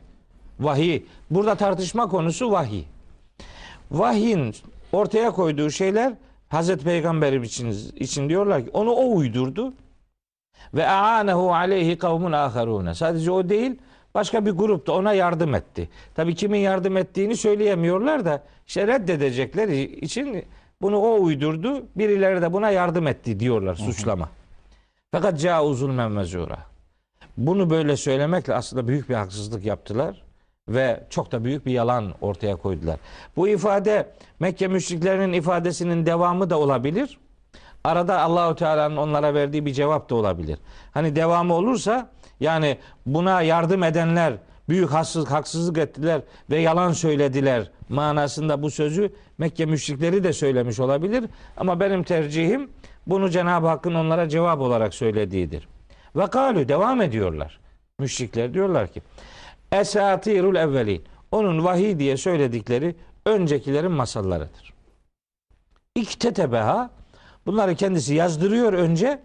[0.59, 1.03] Vahiy.
[1.31, 2.83] Burada tartışma konusu vahiy.
[3.91, 4.55] Vahyin
[4.91, 6.13] ortaya koyduğu şeyler
[6.49, 9.73] Hazreti Peygamberimiz için, için diyorlar ki onu o uydurdu.
[10.73, 12.95] Ve aanehu aleyhi kavmun aharune.
[12.95, 13.79] Sadece o değil,
[14.15, 15.89] başka bir grup da ona yardım etti.
[16.15, 19.67] Tabii kimin yardım ettiğini söyleyemiyorlar da işte reddedecekler
[20.01, 20.45] için
[20.81, 21.85] bunu o uydurdu.
[21.95, 24.29] Birileri de buna yardım etti diyorlar suçlama.
[25.11, 26.57] Fakat ca'u zulmen mezura.
[27.37, 30.23] Bunu böyle söylemekle aslında büyük bir haksızlık yaptılar
[30.69, 32.97] ve çok da büyük bir yalan ortaya koydular.
[33.35, 37.17] Bu ifade Mekke müşriklerinin ifadesinin devamı da olabilir.
[37.83, 40.57] Arada Allahu Teala'nın onlara verdiği bir cevap da olabilir.
[40.91, 42.09] Hani devamı olursa
[42.41, 44.33] yani buna yardım edenler
[44.69, 51.25] büyük haksızlık, ettiler ve yalan söylediler manasında bu sözü Mekke müşrikleri de söylemiş olabilir.
[51.57, 52.69] Ama benim tercihim
[53.07, 55.67] bunu Cenab-ı Hakk'ın onlara cevap olarak söylediğidir.
[56.15, 57.59] Ve kalü devam ediyorlar.
[57.99, 59.01] Müşrikler diyorlar ki
[59.71, 61.03] Esatirul evvelin.
[61.31, 64.73] Onun vahiy diye söyledikleri öncekilerin masallarıdır.
[65.95, 66.89] İktetebeha
[67.45, 69.19] bunları kendisi yazdırıyor önce.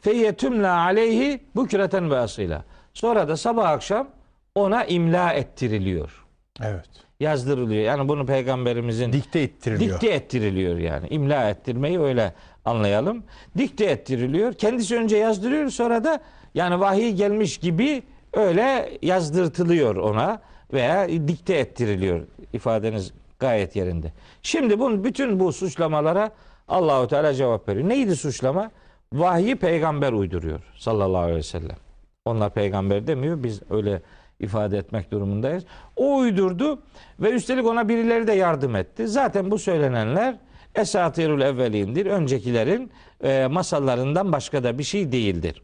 [0.00, 2.64] Feyyetümle aleyhi bükreten ve asıyla.
[2.94, 4.08] Sonra da sabah akşam
[4.54, 6.24] ona imla ettiriliyor.
[6.62, 6.86] Evet.
[7.20, 7.82] Yazdırılıyor.
[7.82, 10.00] Yani bunu peygamberimizin Dikte ettiriliyor.
[10.00, 11.08] Dikte ettiriliyor yani.
[11.08, 12.32] İmla ettirmeyi öyle
[12.64, 13.24] anlayalım.
[13.58, 14.52] Dikte ettiriliyor.
[14.52, 16.20] Kendisi önce yazdırıyor sonra da
[16.54, 20.40] yani vahiy gelmiş gibi öyle yazdırtılıyor ona
[20.72, 22.22] veya dikte ettiriliyor.
[22.52, 24.12] İfadeniz gayet yerinde.
[24.42, 26.30] Şimdi bunun bütün bu suçlamalara
[26.68, 27.88] Allahu Teala cevap veriyor.
[27.88, 28.70] Neydi suçlama?
[29.12, 31.76] Vahyi peygamber uyduruyor sallallahu aleyhi ve sellem.
[32.24, 33.42] Onlar peygamber demiyor.
[33.42, 34.02] Biz öyle
[34.40, 35.64] ifade etmek durumundayız.
[35.96, 36.82] O uydurdu
[37.20, 39.08] ve üstelik ona birileri de yardım etti.
[39.08, 40.36] Zaten bu söylenenler
[40.74, 42.06] esatirul evvelindir.
[42.06, 42.92] Öncekilerin
[43.24, 45.62] e, masallarından başka da bir şey değildir.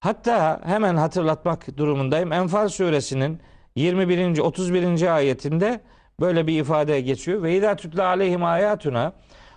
[0.00, 2.32] Hatta hemen hatırlatmak durumundayım.
[2.32, 3.40] Enfal suresinin
[3.76, 4.38] 21.
[4.38, 5.14] 31.
[5.14, 5.80] ayetinde
[6.20, 7.42] böyle bir ifade geçiyor.
[7.42, 9.12] Ve idâ tutla aleyhim ayatuna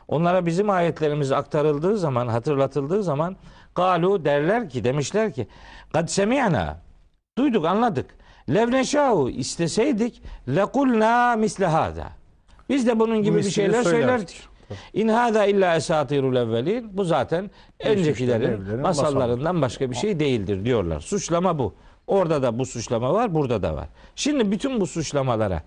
[0.08, 3.36] onlara bizim ayetlerimiz aktarıldığı zaman, hatırlatıldığı zaman
[3.76, 5.48] galu derler ki, demişler ki
[5.94, 6.78] kad semi'na
[7.38, 8.06] duyduk, anladık.
[8.50, 12.10] Lev neşâhu isteseydik lekulna misle hâdâ.
[12.70, 14.30] Biz de bunun gibi bir mislini şeyler söylerdik.
[14.30, 14.54] söylerdik.
[14.94, 16.98] İn hâdâ illa esatirul evvelin.
[16.98, 21.00] Bu zaten öncekilerin evlerin masallarından başka bir şey değildir diyorlar.
[21.00, 21.74] Suçlama bu.
[22.08, 23.88] Orada da bu suçlama var, burada da var.
[24.16, 25.64] Şimdi bütün bu suçlamalara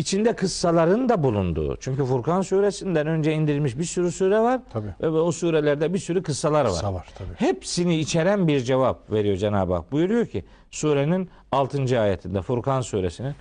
[0.00, 1.76] içinde kıssaların da bulunduğu.
[1.80, 4.60] Çünkü Furkan suresinden önce indirilmiş bir sürü sure var.
[4.72, 4.94] Tabii.
[5.00, 6.70] Ve o surelerde bir sürü kıssalar var.
[6.70, 7.28] Kısa var tabii.
[7.36, 9.92] Hepsini içeren bir cevap veriyor Cenab-ı Hak.
[9.92, 12.00] Buyuruyor ki surenin 6.
[12.00, 13.34] ayetinde Furkan suresinin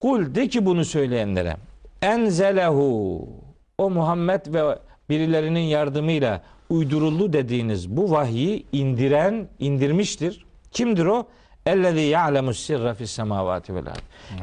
[0.00, 1.56] Kul de ki bunu söyleyenlere
[2.02, 3.28] enzelehu
[3.78, 4.78] o Muhammed ve
[5.10, 10.44] birilerinin yardımıyla uyduruldu dediğiniz bu vahyi indiren indirmiştir.
[10.70, 11.26] Kimdir o?
[11.66, 13.84] Ellezî ya'lemus sirra fis semavati vel.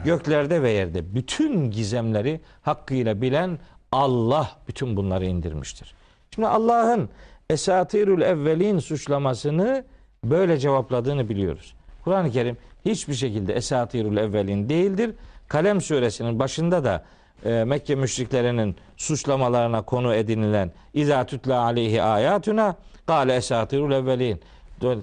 [0.05, 3.59] Göklerde ve yerde bütün gizemleri hakkıyla bilen
[3.91, 5.93] Allah bütün bunları indirmiştir.
[6.35, 7.09] Şimdi Allah'ın
[7.49, 9.85] esatirül evvelin suçlamasını
[10.23, 11.75] böyle cevapladığını biliyoruz.
[12.03, 15.15] Kur'an-ı Kerim hiçbir şekilde esatirül evvelin değildir.
[15.47, 17.03] Kalem suresinin başında da
[17.45, 22.75] e, Mekke müşriklerinin suçlamalarına konu edinilen İzâ tutla aleyhi ayatuna
[23.07, 24.41] kâle esatirül evvelin.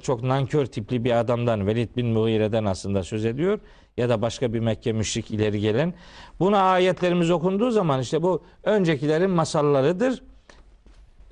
[0.03, 3.59] Çok nankör tipli bir adamdan Velid bin Mughire'den aslında söz ediyor
[3.97, 5.95] ya da başka bir Mekke müşrik ileri gelen.
[6.41, 10.23] Buna ayetlerimiz okunduğu zaman işte bu öncekilerin masallarıdır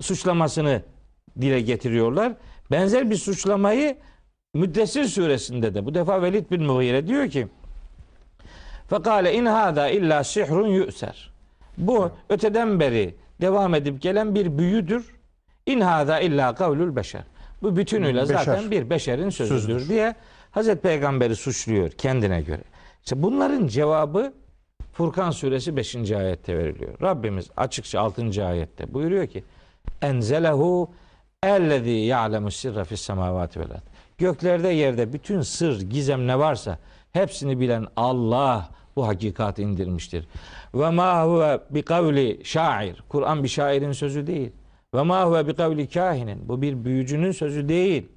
[0.01, 0.83] suçlamasını
[1.41, 2.33] dile getiriyorlar.
[2.71, 3.97] Benzer bir suçlamayı
[4.55, 7.49] Müddessir suresinde de bu defa Velid bin Mughire diyor ki
[8.91, 11.31] Fekale in hâzâ illa sihrun yü'ser.
[11.79, 15.17] Bu öteden beri devam edip gelen bir büyüdür.
[15.67, 17.23] İn hâzâ illa kavlul beşer.
[17.63, 18.35] Bu bütünüyle Beşer.
[18.45, 19.89] zaten bir beşerin sözüdür Sözüdür.
[19.89, 20.15] diye
[20.51, 22.63] Hazreti Peygamber'i suçluyor kendine göre.
[23.05, 24.33] İşte bunların cevabı
[24.93, 25.97] Furkan suresi 5.
[26.13, 27.01] ayette veriliyor.
[27.03, 28.47] Rabbimiz açıkça 6.
[28.47, 29.45] ayette buyuruyor ki
[30.03, 30.91] Enzelehu
[31.43, 33.67] ellezî ya'lemu sirra fis semavati vel.
[34.19, 36.79] Göklerde yerde bütün sır, gizem ne varsa
[37.13, 40.29] hepsini bilen Allah bu hakikati indirmiştir.
[40.75, 43.03] Ve ma huve bi kavli şair.
[43.09, 44.53] Kur'an bir şairin sözü değil.
[44.97, 46.49] Ve ma huve bi kavli kahinin.
[46.49, 48.09] Bu bir büyücünün sözü değil.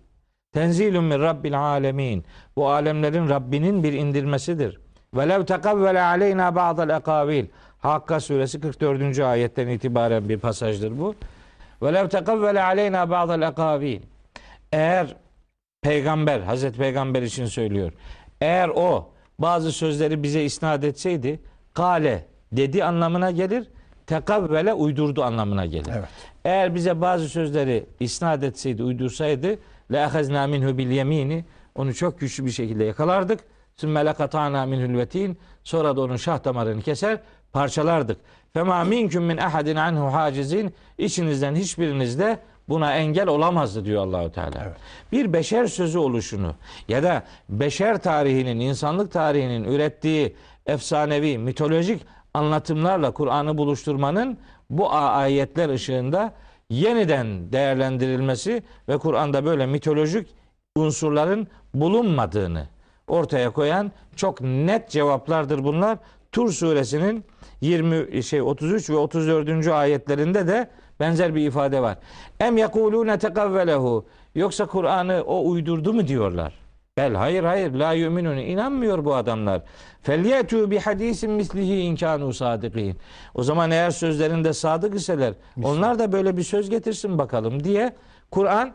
[0.54, 2.26] Tenzilun min rabbil alemin.
[2.56, 4.80] Bu alemlerin Rabbinin bir indirmesidir.
[5.14, 7.46] Ve lev tekavvele aleyna ba'dal ekavil.
[7.80, 9.20] Hakka suresi 44.
[9.20, 11.16] ayetten itibaren bir pasajdır bu.
[11.82, 14.00] Ve lev tekavvele aleyna ba'dal ekavil.
[14.72, 15.16] Eğer
[15.82, 17.94] peygamber, Hazreti Peygamber için söylüyor.
[18.42, 21.40] Eğer o bazı sözleri bize isnat etseydi,
[21.74, 23.68] kale dedi anlamına gelir.
[24.08, 25.92] Tekavvele uydurdu anlamına gelir.
[25.98, 26.10] Evet.
[26.50, 29.60] Eğer bize bazı sözleri isnat etseydi, uydursaydı
[29.92, 33.40] le ahazna minhu bil yemini onu çok güçlü bir şekilde yakalardık.
[33.76, 37.20] Sümme lekatana minhul vetin sonra da onun şah damarını keser,
[37.54, 38.18] parçalardık.
[38.54, 44.64] Fema minkum min ahadin anhu hacizin içinizden hiçbiriniz de buna engel olamazdı diyor Allahu Teala.
[44.66, 44.78] Evet.
[45.12, 46.56] Bir beşer sözü oluşunu
[46.88, 50.36] ya da beşer tarihinin, insanlık tarihinin ürettiği
[50.66, 52.02] efsanevi, mitolojik
[52.34, 54.38] anlatımlarla Kur'an'ı buluşturmanın
[54.70, 56.34] bu ayetler ışığında
[56.70, 60.28] yeniden değerlendirilmesi ve Kur'an'da böyle mitolojik
[60.76, 62.68] unsurların bulunmadığını
[63.08, 65.98] ortaya koyan çok net cevaplardır bunlar.
[66.32, 67.26] Tur suresinin
[67.62, 69.68] 20 şey 33 ve 34.
[69.68, 71.98] ayetlerinde de benzer bir ifade var.
[72.40, 74.06] Em yekulune tekavvelehu
[74.36, 76.69] yoksa Kur'an'ı o uydurdu mu diyorlar.
[77.00, 79.62] Bel hayır hayır la yu'minun inanmıyor bu adamlar.
[80.02, 82.98] Felyetu bi hadisin mislihi in kanu sadikin.
[83.36, 85.34] O zaman eğer sözlerinde sadık iseler
[85.64, 87.96] onlar da böyle bir söz getirsin bakalım diye
[88.32, 88.74] Kur'an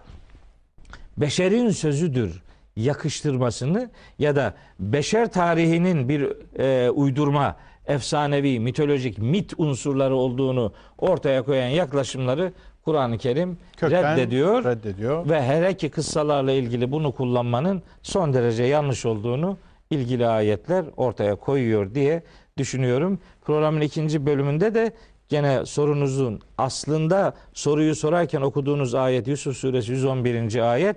[1.17, 2.43] beşerin sözüdür
[2.77, 7.57] yakıştırmasını ya da beşer tarihinin bir e, uydurma,
[7.87, 12.53] efsanevi, mitolojik, mit unsurları olduğunu ortaya koyan yaklaşımları
[12.85, 15.29] Kur'an-ı Kerim Kökten reddediyor reddediyor.
[15.31, 19.59] ve her iki kıssalarla ilgili bunu kullanmanın son derece yanlış olduğunu
[19.91, 22.23] ilgili ayetler ortaya koyuyor diye
[22.59, 23.19] düşünüyorum.
[23.45, 24.93] Programın ikinci bölümünde de
[25.29, 30.73] gene sorunuzun aslında soruyu sorarken okuduğunuz ayet Yusuf suresi 111.
[30.73, 30.97] ayet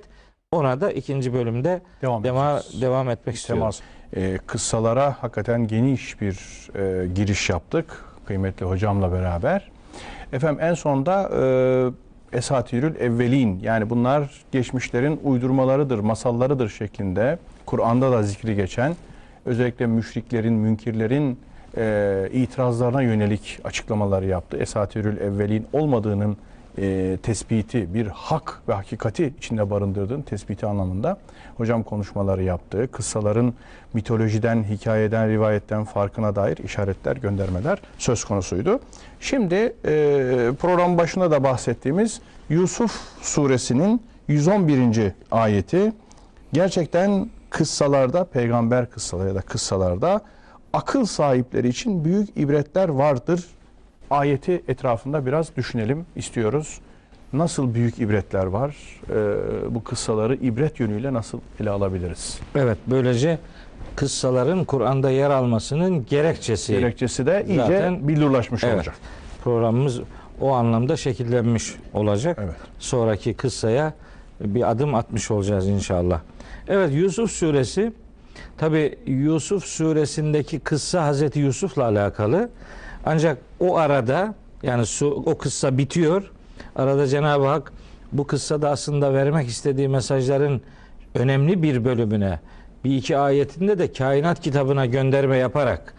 [0.51, 2.81] ona da ikinci bölümde Devam edeceğiz.
[2.81, 3.69] devam etmek istiyorum.
[4.15, 6.37] Ee, kıssalara hakikaten geniş bir
[6.75, 9.71] e, giriş yaptık kıymetli hocamla beraber.
[10.33, 11.29] Efendim en sonda
[12.33, 18.95] e, Esatirül Evvelin yani bunlar geçmişlerin uydurmalarıdır, masallarıdır şeklinde Kur'an'da da zikri geçen
[19.45, 21.39] özellikle müşriklerin, münkirlerin
[21.77, 24.57] e, itirazlarına yönelik açıklamaları yaptı.
[24.57, 26.37] Esatirül Evvelin olmadığının
[26.77, 31.17] e, tespiti, bir hak ve hakikati içinde barındırdığın tespiti anlamında
[31.57, 32.91] hocam konuşmaları yaptı.
[32.91, 33.53] Kıssaların
[33.93, 38.79] mitolojiden, hikayeden, rivayetten farkına dair işaretler, göndermeler söz konusuydu.
[39.19, 39.73] Şimdi e,
[40.59, 45.11] program başında da bahsettiğimiz Yusuf suresinin 111.
[45.31, 45.93] ayeti
[46.53, 50.21] gerçekten kıssalarda, peygamber kıssaları ya da kıssalarda
[50.73, 53.45] akıl sahipleri için büyük ibretler vardır
[54.11, 56.79] ayeti etrafında biraz düşünelim istiyoruz.
[57.33, 58.75] Nasıl büyük ibretler var?
[59.09, 59.15] Ee,
[59.75, 62.39] bu kıssaları ibret yönüyle nasıl ele alabiliriz?
[62.55, 63.39] Evet böylece
[63.95, 68.75] kıssaların Kur'an'da yer almasının gerekçesi Gerekçesi de iyice Zaten- billurlaşmış Evet.
[68.75, 68.95] olacak.
[69.43, 69.99] programımız
[70.41, 72.37] o anlamda şekillenmiş olacak.
[72.43, 72.55] Evet.
[72.79, 73.93] Sonraki kıssaya
[74.41, 76.19] bir adım atmış olacağız inşallah.
[76.67, 77.93] Evet Yusuf suresi
[78.57, 82.49] tabi Yusuf suresindeki kıssa Hazreti Yusuf'la alakalı.
[83.05, 86.31] Ancak o arada yani su, o kıssa bitiyor.
[86.75, 87.73] Arada Cenab-ı Hak
[88.11, 90.61] bu kıssada aslında vermek istediği mesajların
[91.15, 92.39] önemli bir bölümüne
[92.83, 95.93] bir iki ayetinde de kainat kitabına gönderme yaparak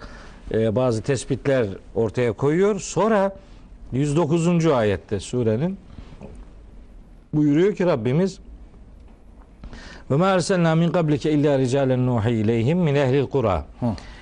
[0.52, 2.80] e, bazı tespitler ortaya koyuyor.
[2.80, 3.36] Sonra
[3.92, 4.66] 109.
[4.66, 5.78] ayette surenin
[7.32, 8.38] buyuruyor ki Rabbimiz
[10.10, 13.66] ve ma erselna min qablike illa ricalen nuhi ileyhim min ehlil kura.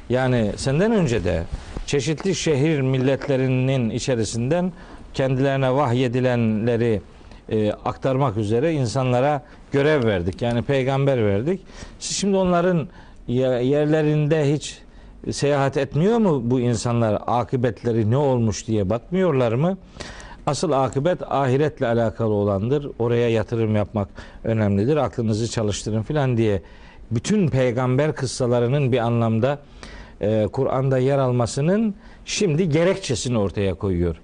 [0.09, 1.43] Yani senden önce de
[1.87, 4.73] çeşitli şehir milletlerinin içerisinden
[5.15, 7.01] kendilerine vahyedilenleri
[7.49, 10.43] e, aktarmak üzere insanlara görev verdik.
[10.43, 11.61] Yani peygamber verdik.
[11.99, 12.89] Siz şimdi onların
[13.29, 14.79] ye- yerlerinde hiç
[15.31, 17.23] seyahat etmiyor mu bu insanlar?
[17.27, 19.79] Akıbetleri ne olmuş diye bakmıyorlar mı?
[20.47, 22.91] Asıl akıbet ahiretle alakalı olandır.
[22.99, 24.09] Oraya yatırım yapmak
[24.45, 24.97] önemlidir.
[24.97, 26.63] Aklınızı çalıştırın filan diye
[27.11, 29.59] bütün peygamber kıssalarının bir anlamda
[30.21, 34.17] e, Kur'an'da yer almasının şimdi gerekçesini ortaya koyuyor.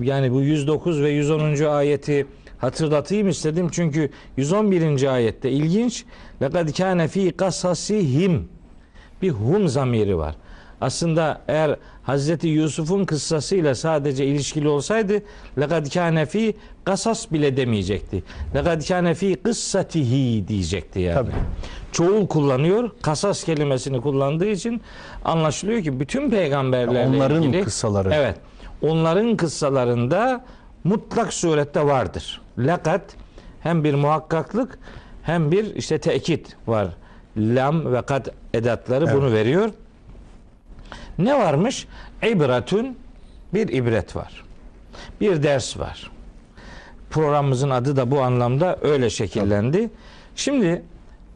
[0.00, 1.64] Yani bu 109 ve 110.
[1.64, 2.26] ayeti
[2.58, 5.12] hatırlatayım istedim çünkü 111.
[5.14, 6.04] ayette ilginç.
[6.42, 8.48] Lekad kâne fî kasasihim
[9.22, 10.36] bir hum zamiri var.
[10.80, 15.22] Aslında eğer Hazreti Yusuf'un kıssasıyla sadece ilişkili olsaydı
[15.60, 16.54] lekad kâne fî
[16.84, 18.22] kasas bile demeyecekti.
[18.54, 21.14] Lekad kâne fî kıssatihi diyecekti yani.
[21.14, 21.32] Tabii.
[21.94, 22.90] Çoğul kullanıyor.
[23.02, 24.82] Kasas kelimesini kullandığı için
[25.24, 28.10] anlaşılıyor ki bütün peygamberlerle Onların ilgili kıssaları.
[28.14, 28.36] Evet.
[28.82, 30.44] Onların kıssalarında
[30.84, 32.40] mutlak surette vardır.
[32.58, 33.00] Lekad
[33.60, 34.78] hem bir muhakkaklık
[35.22, 36.88] hem bir işte tekit var.
[37.36, 39.16] Lam ve kad edatları Evet.
[39.16, 39.70] bunu veriyor.
[41.18, 41.86] Ne varmış?
[42.22, 42.98] İbretün
[43.54, 44.44] bir ibret var.
[45.20, 46.10] Bir ders var.
[47.10, 49.90] Programımızın adı da bu anlamda öyle şekillendi.
[50.36, 50.82] Şimdi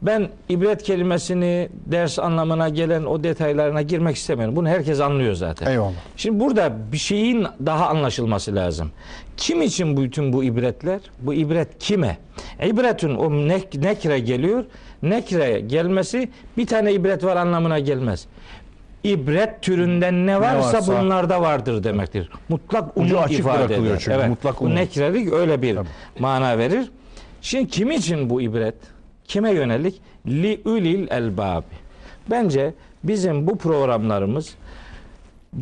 [0.01, 4.55] ben ibret kelimesini ders anlamına gelen o detaylarına girmek istemiyorum.
[4.55, 5.71] Bunu herkes anlıyor zaten.
[5.71, 5.91] Eyvallah.
[6.17, 8.91] Şimdi burada bir şeyin daha anlaşılması lazım.
[9.37, 10.99] Kim için bu bütün bu ibretler?
[11.19, 12.17] Bu ibret kime?
[12.65, 14.65] İbretün o nek, nekre geliyor.
[15.03, 18.25] Nekre gelmesi bir tane ibret var anlamına gelmez.
[19.03, 22.29] İbret türünden ne varsa, varsa- bunlarda vardır demektir.
[22.49, 23.99] Mutlak Ucu umum açık ifade bırakılıyor eder.
[23.99, 24.75] çünkü, Evet, mutlak bu umum.
[24.75, 25.87] nekrelik öyle bir Tabii.
[26.19, 26.91] mana verir.
[27.41, 28.75] Şimdi kim için bu ibret?
[29.29, 30.01] Kime yönelik?
[30.27, 31.63] Li ulil elbab.
[32.29, 34.55] Bence bizim bu programlarımız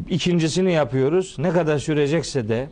[0.10, 1.36] ikincisini yapıyoruz.
[1.40, 2.68] Ne kadar sürecekse de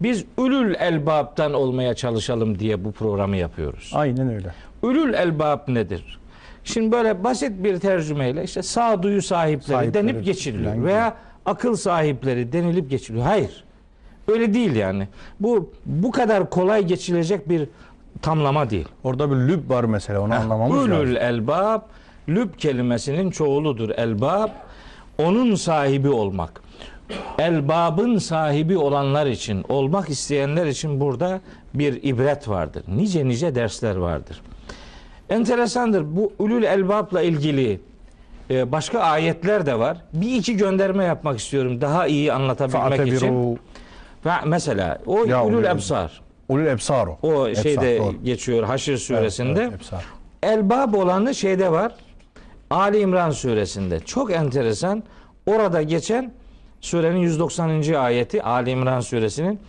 [0.00, 3.90] biz ülül elbaptan olmaya çalışalım diye bu programı yapıyoruz.
[3.94, 4.54] Aynen öyle.
[4.82, 6.18] Ülül elbab nedir?
[6.64, 12.90] Şimdi böyle basit bir tercümeyle işte sağduyu sahipleri, Sahipleri denip geçiriliyor veya akıl sahipleri denilip
[12.90, 13.24] geçiliyor.
[13.24, 13.64] Hayır.
[14.28, 15.08] Öyle değil yani.
[15.40, 17.68] Bu bu kadar kolay geçilecek bir
[18.22, 18.88] tamlama değil.
[19.04, 21.16] Orada bir lüb var mesela onu anlamamız Ülül lazım.
[21.16, 21.80] elbab
[22.28, 23.90] lüb kelimesinin çoğuludur.
[23.90, 24.48] Elbab
[25.18, 26.62] onun sahibi olmak.
[27.38, 31.40] Elbabın sahibi olanlar için, olmak isteyenler için burada
[31.74, 32.82] bir ibret vardır.
[32.88, 34.40] Nice nice dersler vardır.
[35.30, 36.16] Enteresandır.
[36.16, 37.80] Bu ulul elbabla ilgili
[38.50, 39.96] e, başka ayetler de var.
[40.12, 43.18] Bir iki gönderme yapmak istiyorum daha iyi anlatabilmek için.
[43.18, 43.56] Fa'tebiru
[44.26, 46.20] Ve mesela o Ya ulul ulul- ebsar.
[46.52, 47.18] Ulul ebsar o.
[47.22, 48.24] O Ebsar, şeyde doğru.
[48.24, 49.62] geçiyor Haşr suresinde.
[49.62, 50.02] Evet, evet.
[50.42, 51.92] Elbab olanı şeyde var.
[52.70, 54.00] Ali İmran suresinde.
[54.00, 55.02] Çok enteresan.
[55.46, 56.32] Orada geçen
[56.80, 57.92] surenin 190.
[57.92, 59.60] ayeti Ali İmran suresinin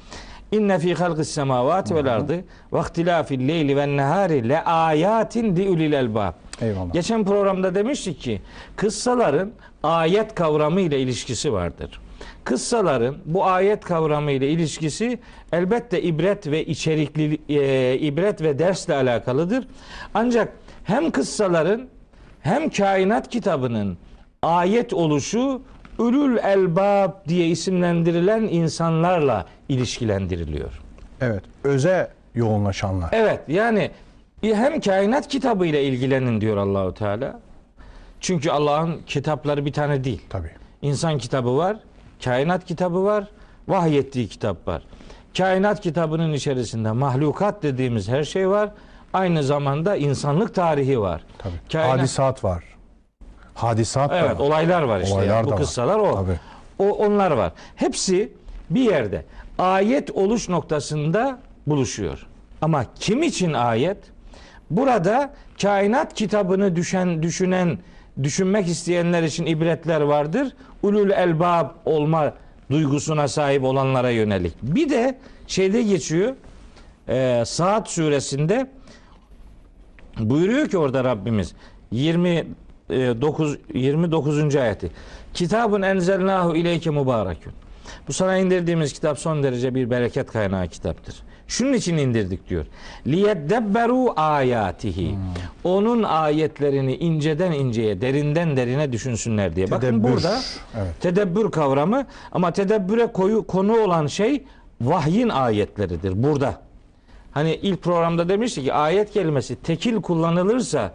[0.52, 5.94] İnne fi halqis semavati vel ardı ve ihtilafil leyli ven nehari le ayatin li ulil
[5.94, 6.34] elbab.
[6.62, 6.94] Eyvallah.
[6.94, 8.42] Geçen programda demiştik ki
[8.76, 9.52] kıssaların
[9.84, 12.00] ayet kavramı ile ilişkisi vardır.
[12.44, 15.20] Kıssaların bu ayet kavramı ile ilişkisi
[15.52, 19.68] elbette ibret ve içerikli e, ibret ve dersle alakalıdır.
[20.14, 21.88] Ancak hem kıssaların
[22.42, 23.98] hem kainat kitabının
[24.42, 25.62] ayet oluşu
[26.00, 30.82] ülül elbab diye isimlendirilen insanlarla ilişkilendiriliyor.
[31.22, 31.44] Evet.
[31.64, 33.10] Öze yoğunlaşanlar.
[33.12, 33.92] Evet yani
[34.42, 37.40] hem kainat kitabı ile ilgilenin diyor Allahu Teala.
[38.20, 40.22] Çünkü Allah'ın kitapları bir tane değil.
[40.30, 40.52] Tabii.
[40.82, 41.78] İnsan kitabı var,
[42.24, 43.28] kainat kitabı var,
[43.68, 44.84] vahyettiği kitap var.
[45.38, 48.70] Kainat kitabının içerisinde mahlukat dediğimiz her şey var.
[49.14, 51.24] Aynı zamanda insanlık tarihi var.
[51.38, 51.54] Tabii.
[51.72, 52.64] Kainat- Hadisat var.
[53.54, 54.40] Hadisat da Evet, var.
[54.46, 55.16] olaylar var işte.
[55.16, 55.48] Olaylar yani.
[55.48, 55.58] Bu var.
[55.58, 56.16] kıssalar o.
[56.16, 56.40] Tabii.
[56.80, 57.52] O onlar var.
[57.76, 58.34] Hepsi
[58.70, 59.26] bir yerde
[59.60, 62.28] ayet oluş noktasında buluşuyor.
[62.62, 63.98] Ama kim için ayet?
[64.70, 67.78] Burada kainat kitabını düşen düşünen
[68.24, 70.54] düşünmek isteyenler için ibretler vardır.
[70.84, 72.34] Ulul elbab olma
[72.72, 74.54] duygusuna sahip olanlara yönelik.
[74.64, 76.36] Bir de şeyde geçiyor.
[77.08, 78.72] E, Saat suresinde
[80.20, 81.54] buyuruyor ki orada Rabbimiz
[81.92, 84.56] 29 29.
[84.56, 84.92] ayeti.
[85.34, 87.54] Kitabun enzelnahu ileyke mübarekün.
[88.08, 91.16] Bu sana indirdiğimiz kitap son derece bir bereket kaynağı kitaptır.
[91.48, 92.66] Şunun için indirdik diyor.
[93.08, 95.16] Liyeddebberu ayatihi.
[95.64, 99.72] Onun ayetlerini inceden inceye, derinden derine düşünsünler diye.
[99.72, 100.12] Bakın Tedebbür.
[100.14, 100.40] burada
[100.78, 101.02] Evet.
[101.02, 104.44] tedebbür kavramı ama tedebbüre koyu, konu olan şey
[104.82, 106.62] vahyin ayetleridir burada.
[107.32, 110.92] Hani ilk programda demiştik ki ayet kelimesi tekil kullanılırsa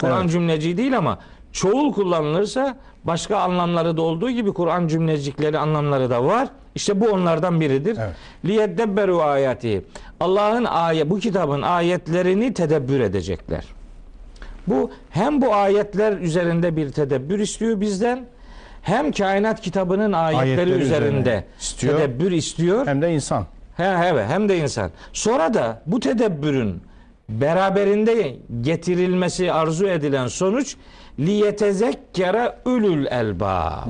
[0.00, 0.30] Kur'an Evet.
[0.32, 1.18] cümleci değil ama
[1.52, 6.48] çoğul kullanılırsa başka anlamları da olduğu gibi Kur'an cümlecikleri anlamları da var.
[6.74, 7.96] İşte bu onlardan biridir.
[8.00, 8.14] Evet.
[8.44, 9.84] Liyeddebberu ayati.
[10.20, 13.64] Allah'ın ayet bu kitabın ayetlerini tedebbür edecekler.
[14.66, 18.24] Bu hem bu ayetler üzerinde bir tedebbür istiyor bizden
[18.82, 21.98] hem kainat kitabının ayetleri, Ayetleri üzerinde istiyor.
[21.98, 22.86] tedebbür istiyor.
[22.86, 23.46] Hem de insan.
[23.76, 24.90] He, evet hem de insan.
[25.12, 26.82] Sonra da bu tedebbürün
[27.28, 30.76] beraberinde getirilmesi arzu edilen sonuç
[31.18, 33.86] liyetezekkere ülül elbab.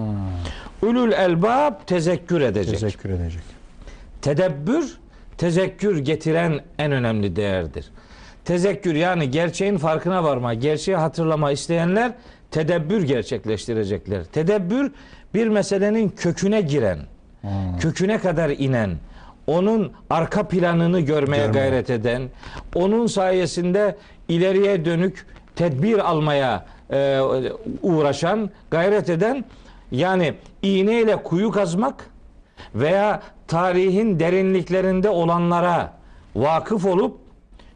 [0.82, 2.80] Ülül elbab tezekkür edecek.
[2.80, 3.42] Teşekkür edecek.
[4.22, 4.98] Tedebbür
[5.38, 7.90] tezekkür getiren en önemli değerdir.
[8.44, 12.12] Tezekkür yani gerçeğin farkına varma, gerçeği hatırlama isteyenler
[12.50, 14.24] tedebbür gerçekleştirecekler.
[14.24, 14.92] Tedebbür
[15.34, 16.98] bir meselenin köküne giren,
[17.80, 18.96] köküne kadar inen,
[19.46, 21.52] onun arka planını görmeye Görme.
[21.52, 22.22] gayret eden,
[22.74, 23.96] onun sayesinde
[24.28, 27.20] ileriye dönük tedbir almaya e,
[27.82, 29.44] uğraşan, gayret eden
[29.90, 32.10] yani iğneyle kuyu kazmak
[32.74, 35.92] veya tarihin derinliklerinde olanlara
[36.36, 37.16] vakıf olup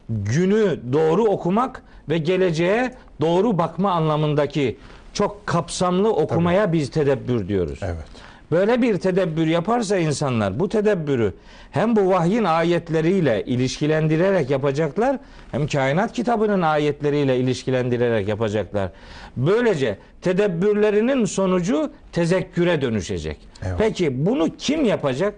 [0.09, 4.77] günü doğru okumak ve geleceğe doğru bakma anlamındaki
[5.13, 7.79] çok kapsamlı okumaya biz tedebbür diyoruz.
[7.81, 8.26] Evet.
[8.51, 11.33] Böyle bir tedebbür yaparsa insanlar bu tedebbürü
[11.71, 15.17] hem bu vahyin ayetleriyle ilişkilendirerek yapacaklar
[15.51, 18.89] hem kainat kitabının ayetleriyle ilişkilendirerek yapacaklar.
[19.37, 23.37] Böylece tedebbürlerinin sonucu tezekküre dönüşecek.
[23.65, 23.75] Evet.
[23.77, 25.33] Peki bunu kim yapacak?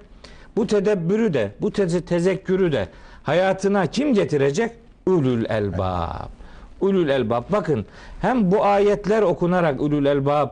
[0.55, 2.87] Bu tedebbürü de bu teze- tezekkürü de
[3.23, 4.71] hayatına kim getirecek?
[5.05, 6.29] Ulul elbab.
[6.81, 7.43] Ulul elbab.
[7.51, 7.85] Bakın
[8.21, 10.49] hem bu ayetler okunarak ulul elbab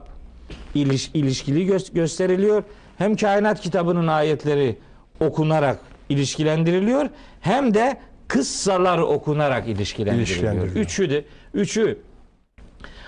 [0.76, 2.64] iliş, ilişkili gö- gösteriliyor.
[2.98, 4.78] Hem kainat kitabının ayetleri
[5.20, 5.80] okunarak
[6.10, 7.10] ilişkilendiriliyor.
[7.41, 10.28] Hem de kıssalar okunarak ilişkilendiriliyor.
[10.28, 10.86] İlişkilendiriliyor.
[10.86, 12.00] Üçü de üçü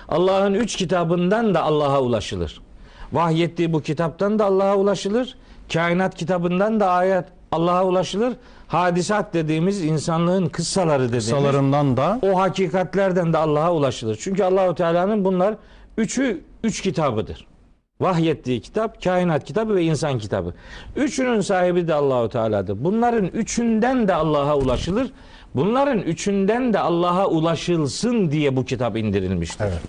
[0.08, 2.60] Allah'ın üç kitabından da Allah'a ulaşılır.
[3.12, 5.36] Vahyettiği bu kitaptan da Allah'a ulaşılır.
[5.72, 8.32] Kainat kitabından da ayet Allah'a ulaşılır.
[8.68, 14.18] Hadisat dediğimiz insanlığın kıssaları dediğimiz Kısalarından da o hakikatlerden de Allah'a ulaşılır.
[14.20, 15.54] Çünkü Allahu Teala'nın bunlar
[15.96, 17.46] üçü üç kitabıdır.
[18.00, 20.54] Vahyettiği kitap, kainat kitabı ve insan kitabı.
[20.96, 22.84] Üçünün sahibi de Allahu Teala'dır.
[22.84, 25.12] Bunların üçünden de Allah'a ulaşılır.
[25.54, 29.64] Bunların üçünden de Allah'a ulaşılsın diye bu kitap indirilmiştir.
[29.64, 29.80] evet.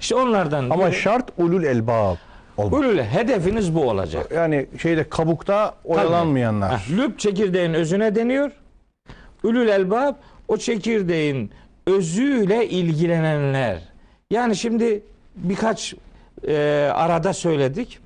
[0.00, 2.16] İşte onlardan Ama biri- şart ulul elbab
[2.56, 2.72] olmak.
[2.80, 4.32] Ulul hedefiniz bu olacak.
[4.34, 6.78] Yani şeyde kabukta oyalanmayanlar.
[6.78, 8.50] Heh, lüb çekirdeğin özüne deniyor.
[9.44, 10.14] Ülül elbab
[10.48, 11.50] o çekirdeğin
[11.86, 13.78] özüyle ilgilenenler.
[14.30, 15.02] Yani şimdi
[15.36, 15.94] birkaç
[16.48, 17.98] e, arada söyledik.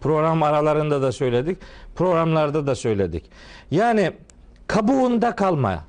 [0.00, 1.58] Program aralarında da söyledik.
[1.96, 3.24] Programlarda da söyledik.
[3.70, 4.12] Yani
[4.66, 5.84] Kabuğunda kalma.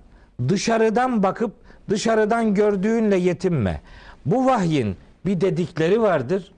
[0.49, 1.53] Dışarıdan bakıp
[1.89, 3.81] dışarıdan gördüğünle yetinme.
[4.25, 4.95] Bu vahyin
[5.25, 6.51] bir dedikleri vardır.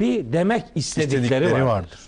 [0.00, 1.66] Bir demek istedikleri, İstedikleri vardır.
[1.66, 2.00] vardır.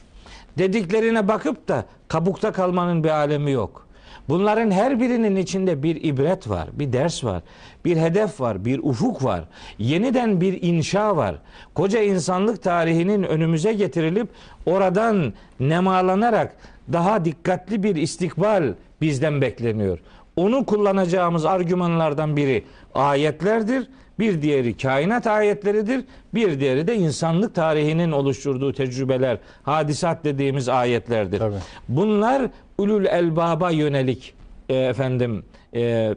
[0.58, 3.86] Dediklerine bakıp da kabukta kalmanın bir alemi yok.
[4.28, 7.42] Bunların her birinin içinde bir ibret var, bir ders var,
[7.84, 9.44] bir hedef var, bir ufuk var.
[9.78, 11.34] Yeniden bir inşa var.
[11.74, 14.28] Koca insanlık tarihinin önümüze getirilip
[14.66, 16.56] oradan nemalanarak
[16.92, 19.98] daha dikkatli bir istikbal bizden bekleniyor.
[20.36, 22.64] Onu kullanacağımız argümanlardan biri
[22.94, 23.88] ayetlerdir.
[24.18, 26.04] Bir diğeri kainat ayetleridir.
[26.34, 31.38] Bir diğeri de insanlık tarihinin oluşturduğu tecrübeler, hadisat dediğimiz ayetlerdir.
[31.38, 31.54] Tabii.
[31.88, 34.34] Bunlar ulul elbaba yönelik
[34.68, 36.14] e, efendim e,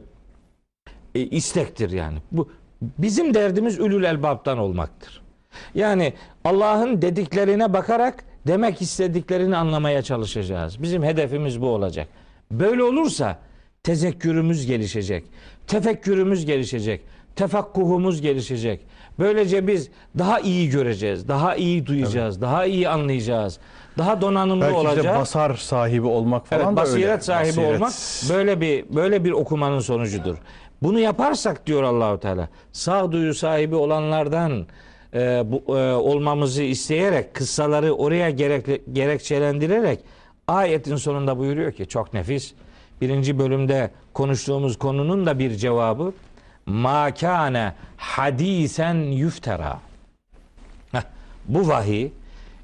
[1.16, 2.18] e, istektir yani.
[2.32, 2.48] Bu
[2.82, 5.22] bizim derdimiz ulul elbaptan olmaktır.
[5.74, 6.12] Yani
[6.44, 10.82] Allah'ın dediklerine bakarak demek istediklerini anlamaya çalışacağız.
[10.82, 12.08] Bizim hedefimiz bu olacak.
[12.50, 13.38] Böyle olursa
[13.82, 15.24] tezekkürümüz gelişecek.
[15.66, 17.00] Tefekkürümüz gelişecek.
[17.36, 18.80] Tefakkuhumuz gelişecek.
[19.18, 19.88] Böylece biz
[20.18, 23.58] daha iyi göreceğiz, daha iyi duyacağız, daha iyi anlayacağız.
[23.98, 25.04] Daha donanımlı Belki olacağız.
[25.06, 27.20] de basar sahibi olmak falan Evet, da basiret öyle.
[27.20, 27.74] sahibi Basiret.
[27.74, 27.92] olmak
[28.30, 30.36] böyle bir böyle bir okumanın sonucudur.
[30.82, 34.66] Bunu yaparsak diyor Allahu Teala, sağduyu sahibi olanlardan
[35.14, 40.00] e, bu, e, olmamızı isteyerek kıssaları oraya gerek, gerekçelendirerek
[40.48, 42.54] ayetin sonunda buyuruyor ki çok nefis.
[43.00, 46.12] Birinci bölümde konuştuğumuz konunun da bir cevabı
[46.66, 49.80] ma kâne hadisen yuftera.
[50.92, 51.02] Heh,
[51.48, 52.10] bu vahiy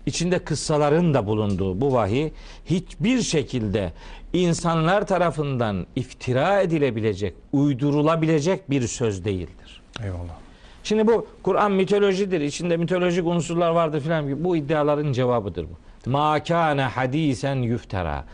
[0.06, 2.30] içinde kıssaların da bulunduğu bu vahiy
[2.64, 3.92] hiçbir şekilde
[4.32, 9.82] insanlar tarafından iftira edilebilecek, uydurulabilecek bir söz değildir.
[10.04, 10.42] Eyvallah.
[10.84, 16.10] Şimdi bu Kur'an mitolojidir, içinde mitolojik unsurlar vardır filan gibi bu iddiaların cevabıdır bu.
[16.10, 18.24] Ma kana hadisen yuftera.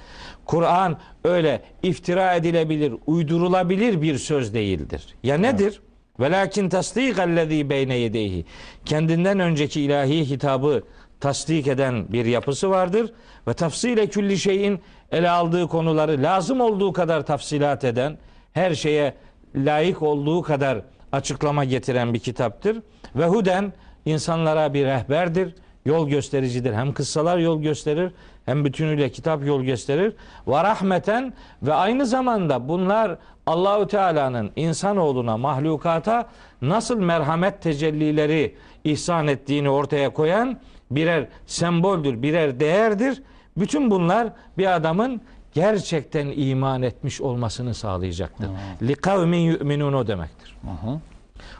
[0.45, 5.07] Kur'an öyle iftira edilebilir, uydurulabilir bir söz değildir.
[5.23, 5.81] Ya nedir?
[6.21, 8.45] Velakin tasdikallezî beyne yedeyhi.
[8.85, 10.83] Kendinden önceki ilahi hitabı
[11.21, 13.13] tasdik eden bir yapısı vardır
[13.49, 14.81] ve tafsile külli şeyin
[15.13, 18.19] ele aldığı konuları lazım olduğu kadar tafsilat eden,
[18.53, 19.15] her şeye
[19.55, 20.81] layık olduğu kadar
[21.13, 22.83] açıklama getiren bir kitaptır.
[23.17, 23.73] Ve huden
[24.05, 25.55] insanlara bir rehberdir,
[25.85, 26.73] yol göstericidir.
[26.73, 28.13] Hem kıssalar yol gösterir,
[28.47, 30.15] hem bütünüyle kitap yol gösterir.
[30.47, 36.27] Ve rahmeten ve aynı zamanda bunlar Allahü Teala'nın insanoğluna, mahlukata
[36.63, 40.61] nasıl merhamet tecellileri ihsan ettiğini ortaya koyan
[40.91, 43.23] birer semboldür, birer değerdir.
[43.57, 44.29] Bütün bunlar
[44.59, 45.21] bir adamın
[45.55, 48.49] gerçekten iman etmiş olmasını sağlayacaktır.
[48.83, 50.57] Li kavmin yu'minun o demektir.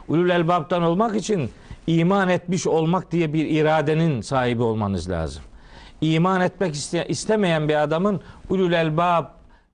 [0.07, 1.49] Ulul elbaptan olmak için
[1.87, 5.43] iman etmiş olmak diye bir iradenin sahibi olmanız lazım.
[6.01, 9.25] İman etmek iste- istemeyen bir adamın ulul elbab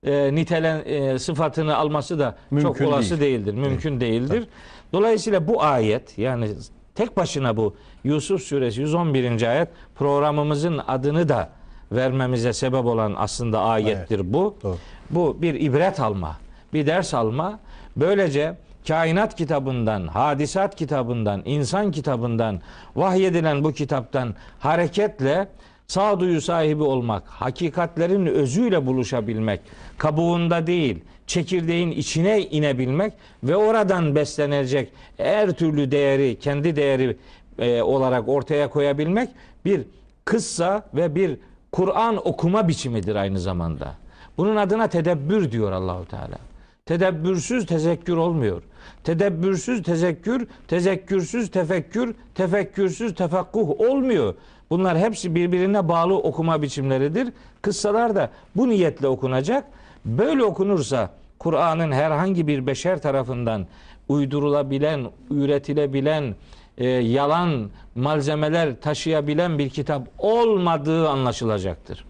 [0.04, 3.38] e, nitelen e, sıfatını alması da Mümkün çok olası değil.
[3.46, 3.54] değildir.
[3.54, 4.48] Mümkün değildir.
[4.92, 6.48] Dolayısıyla bu ayet yani
[6.96, 7.74] tek başına bu
[8.04, 9.42] Yusuf suresi 111.
[9.42, 11.50] ayet programımızın adını da
[11.92, 14.56] vermemize sebep olan aslında ayettir bu.
[14.62, 14.76] Doğru.
[15.10, 16.36] Bu bir ibret alma,
[16.72, 17.58] bir ders alma.
[17.96, 18.56] Böylece
[18.88, 22.60] kainat kitabından, hadisat kitabından, insan kitabından,
[22.96, 25.48] vahyedilen bu kitaptan hareketle
[25.86, 29.60] sağduyu sahibi olmak, hakikatlerin özüyle buluşabilmek,
[29.98, 33.12] kabuğunda değil, çekirdeğin içine inebilmek
[33.42, 37.16] ve oradan beslenecek her türlü değeri, kendi değeri
[37.58, 39.28] e, olarak ortaya koyabilmek
[39.64, 39.82] bir
[40.24, 41.36] kıssa ve bir
[41.72, 43.94] Kur'an okuma biçimidir aynı zamanda.
[44.38, 46.38] Bunun adına tedebbür diyor Allahu Teala.
[46.86, 48.62] Tedebbürsüz tezekkür olmuyor.
[49.04, 54.34] Tedebbürsüz tezekkür, tezekkürsüz tefekkür, tefekkürsüz tefakkuh olmuyor.
[54.70, 57.32] Bunlar hepsi birbirine bağlı okuma biçimleridir.
[57.62, 59.64] Kıssalar da bu niyetle okunacak.
[60.06, 63.66] Böyle okunursa Kur'an'ın herhangi bir beşer tarafından
[64.08, 66.34] uydurulabilen, üretilebilen,
[66.78, 72.04] e, yalan malzemeler taşıyabilen bir kitap olmadığı anlaşılacaktır.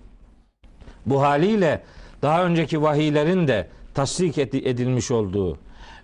[1.07, 1.82] Bu haliyle
[2.22, 5.59] daha önceki vahiylerin de tasdik edi- edilmiş olduğu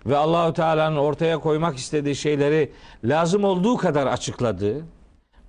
[0.05, 2.71] ve Allahu Teala'nın ortaya koymak istediği şeyleri
[3.03, 4.85] lazım olduğu kadar açıkladığı,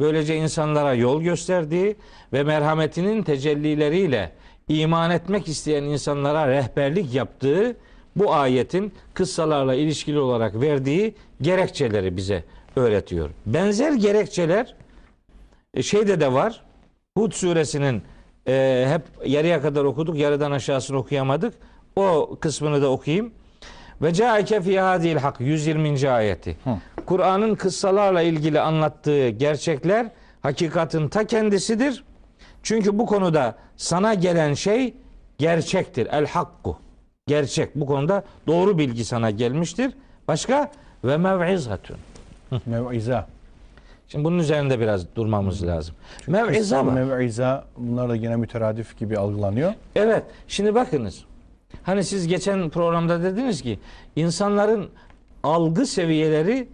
[0.00, 1.96] böylece insanlara yol gösterdiği
[2.32, 4.32] ve merhametinin tecellileriyle
[4.68, 7.76] iman etmek isteyen insanlara rehberlik yaptığı
[8.16, 12.44] bu ayetin kıssalarla ilişkili olarak verdiği gerekçeleri bize
[12.76, 13.30] öğretiyor.
[13.46, 14.74] Benzer gerekçeler
[15.74, 16.64] e, şeyde de var.
[17.16, 18.02] Hud suresinin
[18.48, 21.54] e, hep yarıya kadar okuduk, yarıdan aşağısını okuyamadık.
[21.96, 23.32] O kısmını da okuyayım.
[24.02, 26.10] Ve caike fi hadil hak 120.
[26.10, 26.56] ayeti.
[27.06, 30.06] Kur'an'ın kıssalarla ilgili anlattığı gerçekler
[30.42, 32.04] hakikatin ta kendisidir.
[32.64, 34.94] Çünkü bu konuda sana gelen şey
[35.38, 36.08] gerçektir.
[36.12, 36.76] El hakku.
[37.26, 37.74] gerçek.
[37.74, 39.92] Bu konuda doğru bilgi sana gelmiştir.
[40.28, 40.72] Başka
[41.04, 41.96] ve mev'izatun.
[42.66, 43.26] Mev'iza.
[44.08, 45.94] Şimdi bunun üzerinde biraz durmamız lazım.
[46.26, 46.92] Mev'iza var.
[46.92, 49.72] Mev'iza bunlar da yine müteradif gibi algılanıyor.
[49.96, 50.22] Evet.
[50.48, 51.24] Şimdi bakınız.
[51.82, 53.78] Hani siz geçen programda dediniz ki
[54.16, 54.88] insanların
[55.42, 56.68] algı seviyeleri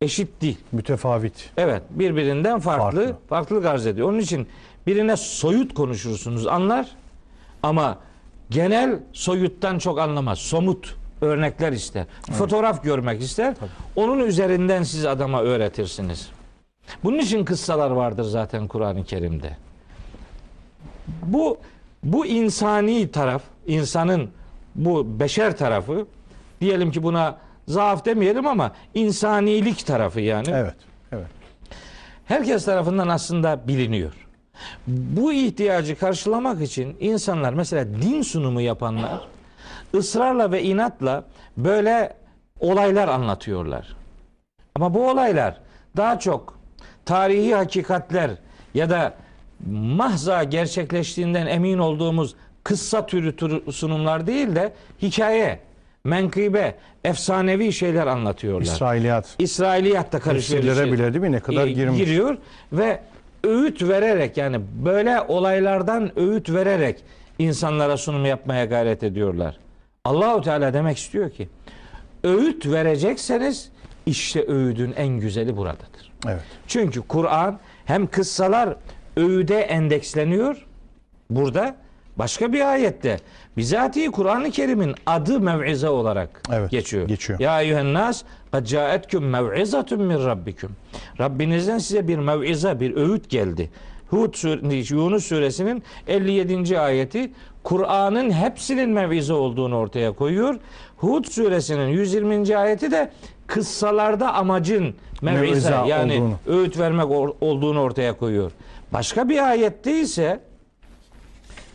[0.00, 0.58] eşit değil.
[0.72, 1.50] Mütefavit.
[1.56, 3.16] Evet, birbirinden farklı, Farklı.
[3.28, 4.08] farklı arz ediyor.
[4.08, 4.46] Onun için
[4.86, 6.88] birine soyut konuşursunuz, anlar.
[7.62, 7.98] Ama
[8.50, 10.38] genel soyuttan çok anlamaz.
[10.38, 12.04] Somut örnekler ister.
[12.32, 13.54] Fotoğraf görmek ister.
[13.96, 16.28] Onun üzerinden siz adama öğretirsiniz.
[17.04, 19.56] Bunun için kıssalar vardır zaten Kur'an-ı Kerim'de.
[21.26, 21.58] Bu
[22.02, 24.30] bu insani taraf, insanın
[24.74, 26.06] bu beşer tarafı
[26.60, 30.74] diyelim ki buna zaaf demeyelim ama insanilik tarafı yani Evet.
[31.12, 31.26] Evet.
[32.24, 34.12] herkes tarafından aslında biliniyor.
[34.86, 39.20] Bu ihtiyacı karşılamak için insanlar mesela din sunumu yapanlar
[39.94, 41.24] ısrarla ve inatla
[41.56, 42.12] böyle
[42.60, 43.96] olaylar anlatıyorlar.
[44.74, 45.60] Ama bu olaylar
[45.96, 46.58] daha çok
[47.04, 48.30] tarihi hakikatler
[48.74, 49.14] ya da
[49.70, 52.34] mahza gerçekleştiğinden emin olduğumuz
[52.64, 54.72] kıssa türü sunumlar değil de
[55.02, 55.60] hikaye,
[56.04, 56.74] menkıbe,
[57.04, 58.66] efsanevi şeyler anlatıyorlar.
[58.66, 59.36] İsrailiyat.
[59.38, 60.62] İsrailiyat da karışıyor.
[60.64, 60.92] İşe.
[60.92, 61.32] bile değil mi?
[61.32, 61.98] Ne kadar E, girmiş.
[61.98, 62.36] Giriyor
[62.72, 63.00] ve
[63.44, 67.04] öğüt vererek yani böyle olaylardan öğüt vererek
[67.38, 69.56] insanlara sunum yapmaya gayret ediyorlar.
[70.04, 71.48] Allahu Teala demek istiyor ki
[72.24, 73.70] öğüt verecekseniz
[74.06, 76.12] işte öğüdün en güzeli buradadır.
[76.28, 76.42] Evet.
[76.66, 78.76] Çünkü Kur'an hem kıssalar
[79.16, 80.66] öğüde endeksleniyor
[81.30, 81.76] burada
[82.16, 83.16] başka bir ayette
[83.56, 87.08] bizatihi Kur'an-ı Kerim'in adı mev'ize olarak Evet, geçiyor.
[87.08, 87.40] geçiyor.
[87.40, 88.22] Ya eyyühen nas
[88.52, 90.70] kad caetkum mev'izatun min rabbikum.
[91.20, 93.70] Rabbinizden size bir mev'ize, bir öğüt geldi.
[94.10, 96.78] Hud sur- Yunus suresinin 57.
[96.80, 97.32] ayeti
[97.62, 100.54] Kur'an'ın hepsinin mev'ize olduğunu ortaya koyuyor.
[100.96, 102.56] Hud suresinin 120.
[102.56, 103.10] ayeti de
[103.46, 106.34] kıssalarda amacın mev'ize Mev'ize yani olduğunu.
[106.46, 107.06] öğüt vermek
[107.40, 108.50] olduğunu ortaya koyuyor.
[108.92, 110.40] Başka bir ayette ise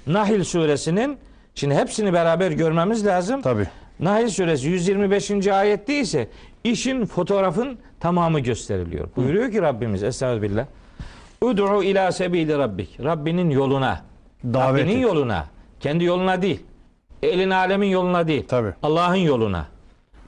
[0.07, 1.17] Nahil suresinin
[1.55, 3.41] şimdi hepsini beraber görmemiz lazım.
[3.41, 3.67] Tabii.
[3.99, 5.47] Nahil suresi 125.
[5.47, 6.27] ayette ise
[6.71, 9.07] işin fotoğrafın tamamı gösteriliyor.
[9.15, 10.65] Buyuruyor ki Rabbimiz Estağfirullah.
[11.41, 12.99] Ud'u ila sebili rabbik.
[13.03, 14.01] Rabbinin yoluna.
[14.43, 15.03] Davet Rabbinin et.
[15.03, 15.45] yoluna.
[15.79, 16.63] Kendi yoluna değil.
[17.23, 18.47] Elin alemin yoluna değil.
[18.47, 18.73] Tabii.
[18.83, 19.65] Allah'ın yoluna.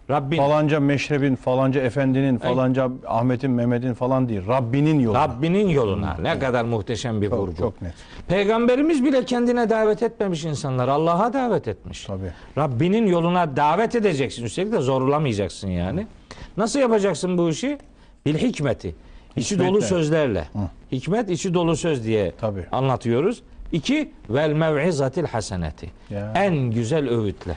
[0.10, 0.38] Rabbin.
[0.38, 4.48] Falanca meşrebin, falanca efendinin, falanca Ahmet'in, Mehmet'in falan değil.
[4.48, 5.16] Rabbinin yolu.
[5.16, 6.18] Rabbinin yoluna.
[6.22, 7.56] Ne kadar muhteşem bir Çok, vurgu.
[7.58, 7.94] çok net.
[8.28, 10.88] Peygamberimiz bile kendine davet etmemiş insanlar.
[10.88, 12.06] Allah'a davet etmiş.
[12.06, 12.32] Tabii.
[12.58, 14.44] Rabbinin yoluna davet edeceksin.
[14.46, 16.08] Üstelik de zorlamayacaksın yani.
[16.58, 17.78] Nasıl yapacaksın bu işi?
[18.26, 18.96] Bil hikmeti.
[19.36, 19.74] İçi Hikmetle.
[19.74, 20.48] dolu sözlerle.
[20.92, 22.66] Hikmet içi dolu söz diye Tabii.
[22.72, 23.44] anlatıyoruz.
[23.72, 25.92] İki, vel mev'izatil haseneti.
[26.10, 26.34] Ya.
[26.36, 27.56] En güzel öğütle.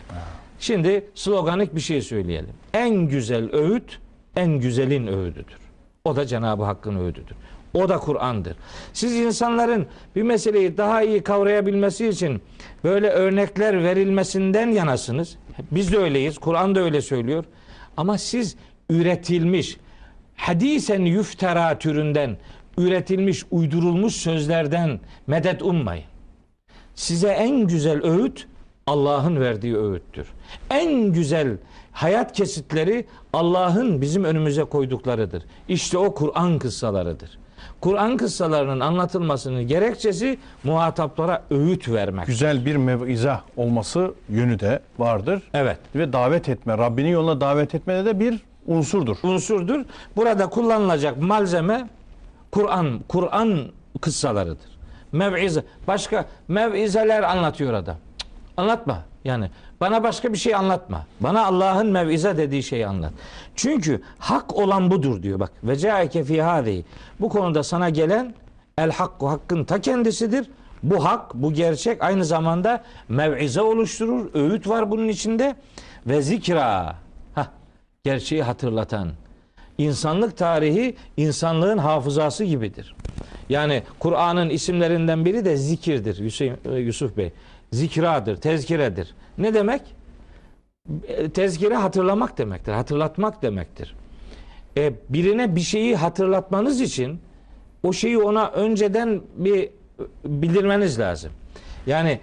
[0.63, 2.55] Şimdi sloganik bir şey söyleyelim.
[2.75, 3.99] En güzel öğüt,
[4.37, 5.59] en güzelin öğüdüdür.
[6.05, 7.37] O da Cenab-ı Hakk'ın öğüdüdür.
[7.75, 8.57] O da Kur'an'dır.
[8.93, 9.87] Siz insanların
[10.17, 12.43] bir meseleyi daha iyi kavrayabilmesi için
[12.85, 15.37] böyle örnekler verilmesinden yanasınız.
[15.71, 16.39] Biz de öyleyiz.
[16.39, 17.45] Kur'an da öyle söylüyor.
[17.97, 18.57] Ama siz
[18.91, 19.77] üretilmiş,
[20.37, 22.37] hadisen yüftera türünden
[22.79, 26.05] üretilmiş, uydurulmuş sözlerden medet ummayın.
[26.95, 28.47] Size en güzel öğüt
[28.87, 30.26] Allah'ın verdiği öğüttür.
[30.70, 31.57] En güzel
[31.93, 35.43] hayat kesitleri Allah'ın bizim önümüze koyduklarıdır.
[35.68, 37.39] İşte o Kur'an kıssalarıdır.
[37.80, 42.26] Kur'an kıssalarının anlatılmasının gerekçesi muhataplara öğüt vermek.
[42.26, 45.43] Güzel bir mev'ize olması yönü de vardır.
[45.55, 45.78] Evet.
[45.95, 49.16] Ve davet etme, Rabbinin yoluna davet etmede de bir unsurdur.
[49.22, 49.85] unsurdur.
[50.16, 51.89] Burada kullanılacak malzeme
[52.51, 53.59] Kur'an, Kur'an
[54.01, 54.72] kıssalarıdır.
[55.12, 55.64] Mev'ize.
[55.89, 57.97] Başka mev'izeler anlatıyor adam.
[58.57, 59.03] Anlatma.
[59.25, 59.51] Yani
[59.81, 61.07] bana başka bir şey anlatma.
[61.21, 63.13] Bana Allah'ın mev'ize dediği şeyi anlat.
[63.57, 65.53] Çünkü hak olan budur diyor bak.
[65.65, 66.85] Ve caike fi hadihi.
[67.21, 68.35] Bu konuda sana gelen
[68.79, 70.51] el hakku hakkın ta kendisidir.
[70.83, 74.31] Bu hak, bu gerçek aynı zamanda mev'ize oluşturur.
[74.35, 75.57] Öğüt var bunun içinde
[76.07, 76.97] ve zikra.
[77.35, 77.47] Hah,
[78.05, 79.09] gerçeği hatırlatan.
[79.79, 82.95] İnsanlık tarihi insanlığın hafızası gibidir.
[83.49, 86.49] Yani Kur'an'ın isimlerinden biri de zikirdir Yusuf,
[86.79, 87.33] Yusuf Bey.
[87.73, 89.14] Zikradır, tezkiredir.
[89.39, 89.83] Ne demek?
[91.09, 93.95] E, Tezkire hatırlamak demektir, hatırlatmak demektir.
[94.77, 97.20] E, birine bir şeyi hatırlatmanız için
[97.83, 99.70] o şeyi ona önceden bir
[100.25, 101.33] bildirmeniz lazım.
[101.87, 102.20] Yani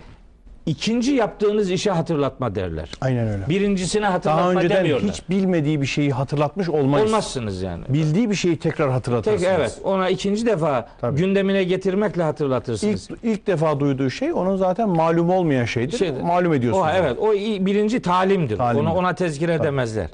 [0.69, 2.89] ikinci yaptığınız işe hatırlatma derler.
[3.01, 3.49] Aynen öyle.
[3.49, 5.11] Birincisine hatırlatma Daha önceden demiyorlar.
[5.11, 7.07] hiç bilmediği bir şeyi hatırlatmış olmayız.
[7.09, 7.83] Olmazsınız yani.
[7.89, 9.43] Bildiği bir şeyi tekrar Tek hatırlatırsınız.
[9.43, 11.17] evet ona ikinci defa Tabii.
[11.19, 13.09] gündemine getirmekle hatırlatırsınız.
[13.11, 15.97] İlk, ilk defa duyduğu şey onun zaten malum olmayan şeydir.
[15.97, 16.21] Şeydir.
[16.21, 16.87] Malum ediyorsunuz.
[16.87, 17.31] O evet o
[17.65, 18.57] birinci talimdir.
[18.57, 18.81] Talimdir.
[18.85, 20.09] Ona ona tezkir edemezler.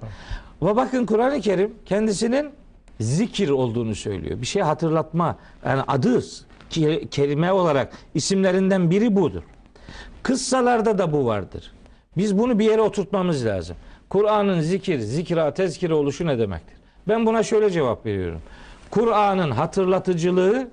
[0.62, 2.50] Ve bakın Kur'an-ı Kerim kendisinin
[3.00, 4.42] zikir olduğunu söylüyor.
[4.42, 6.24] Bir şey hatırlatma yani adı
[6.72, 9.44] ke- kelime olarak isimlerinden biri budur.
[10.26, 11.72] Kıssalarda da bu vardır.
[12.18, 13.76] Biz bunu bir yere oturtmamız lazım.
[14.10, 16.78] Kur'an'ın zikir, zikra, tezkire oluşu ne demektir?
[17.08, 18.42] Ben buna şöyle cevap veriyorum.
[18.92, 20.68] Kur'an'ın hatırlatıcılığı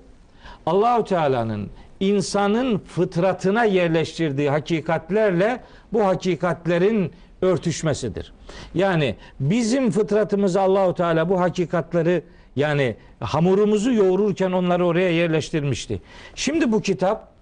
[0.65, 8.33] Allahu Teala'nın insanın fıtratına yerleştirdiği hakikatlerle bu hakikatlerin örtüşmesidir.
[8.75, 12.23] Yani bizim fıtratımız Allahu Teala bu hakikatleri
[12.55, 16.01] yani hamurumuzu yoğururken onları oraya yerleştirmişti.
[16.35, 17.32] Şimdi bu kitap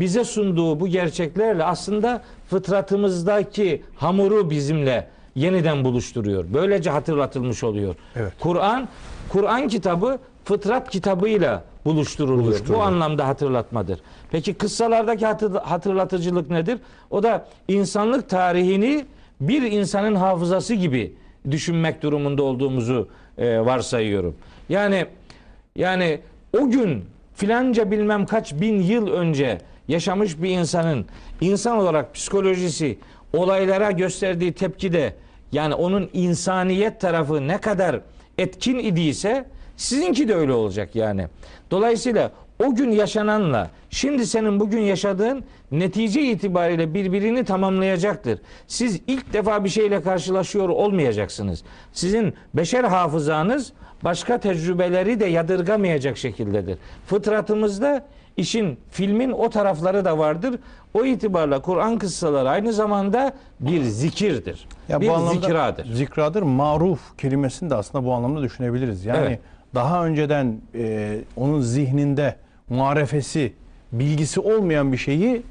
[0.00, 6.44] bize sunduğu bu gerçeklerle aslında fıtratımızdaki hamuru bizimle yeniden buluşturuyor.
[6.54, 7.94] Böylece hatırlatılmış oluyor.
[8.16, 8.32] Evet.
[8.40, 8.88] Kur'an
[9.28, 11.64] Kur'an kitabı fıtrat kitabıyla.
[11.84, 12.60] Buluşturuluyor.
[12.68, 14.00] Bu anlamda hatırlatmadır.
[14.30, 16.78] Peki kıssalardaki hatır- hatırlatıcılık nedir?
[17.10, 19.04] O da insanlık tarihini
[19.40, 21.12] bir insanın hafızası gibi
[21.50, 24.34] düşünmek durumunda olduğumuzu e, varsayıyorum.
[24.68, 25.06] Yani
[25.76, 26.20] yani
[26.60, 31.06] o gün filanca bilmem kaç bin yıl önce yaşamış bir insanın
[31.40, 32.98] insan olarak psikolojisi
[33.32, 35.14] olaylara gösterdiği tepkide
[35.52, 38.00] yani onun insaniyet tarafı ne kadar
[38.38, 39.44] etkin idiyse
[39.76, 41.26] sizinki de öyle olacak yani.
[41.70, 42.32] Dolayısıyla
[42.64, 48.38] o gün yaşananla şimdi senin bugün yaşadığın netice itibariyle birbirini tamamlayacaktır.
[48.66, 51.62] Siz ilk defa bir şeyle karşılaşıyor olmayacaksınız.
[51.92, 53.72] Sizin beşer hafızanız
[54.04, 56.78] başka tecrübeleri de yadırgamayacak şekildedir.
[57.06, 58.04] Fıtratımızda
[58.42, 60.54] işin filmin o tarafları da vardır.
[60.94, 64.68] O itibarla Kur'an kıssaları aynı zamanda bir zikirdir.
[64.88, 65.92] Ya bir bu anlamda zikradır.
[65.94, 66.42] Zikradır.
[66.42, 69.04] Maruf kelimesini de aslında bu anlamda düşünebiliriz.
[69.04, 69.40] Yani Evet.
[69.74, 72.36] daha önceden e, onun zihninde
[72.70, 73.52] marefesi,
[73.92, 75.42] bilgisi olmayan bir şeyi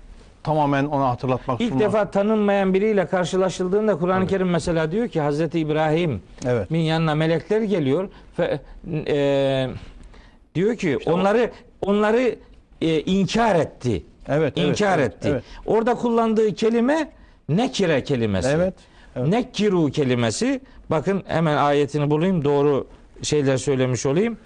[0.43, 1.85] tamamen ona hatırlatmak İlk sunmak.
[1.85, 6.71] defa tanınmayan biriyle karşılaşıldığında Kur'an-ı Kerim mesela diyor ki Hazreti İbrahim Evet.
[6.71, 8.09] min yanına melekler geliyor
[8.39, 8.59] ve
[9.07, 9.69] e,
[10.55, 12.35] diyor ki onları onları
[12.81, 14.03] e, inkar etti.
[14.29, 15.27] Evet, evet, İnkar evet, etti.
[15.31, 15.43] evet.
[15.65, 17.09] Orada kullandığı kelime
[17.49, 18.49] nekire kelimesi.
[18.49, 18.73] Evet,
[19.15, 19.27] evet.
[19.27, 22.87] Nekkiru kelimesi bakın hemen ayetini bulayım doğru
[23.21, 24.37] şeyler söylemiş olayım.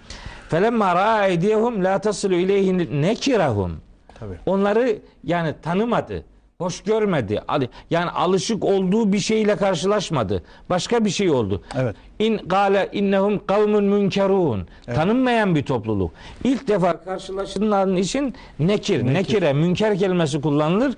[0.48, 3.80] Felemma ra'a eydiyehum la tasilu ileyhin nekirahum.
[4.20, 4.36] Tabii.
[4.46, 6.24] Onları yani tanımadı.
[6.62, 7.42] Hoş görmedi.
[7.90, 10.42] Yani alışık olduğu bir şeyle karşılaşmadı.
[10.70, 11.62] Başka bir şey oldu.
[11.76, 11.96] Evet.
[12.18, 14.66] İn gale innehum kavmun münkerun.
[14.94, 16.10] Tanınmayan bir topluluk.
[16.44, 20.94] İlk defa karşılaşılan için nekir, nekire, münker kelimesi kullanılır.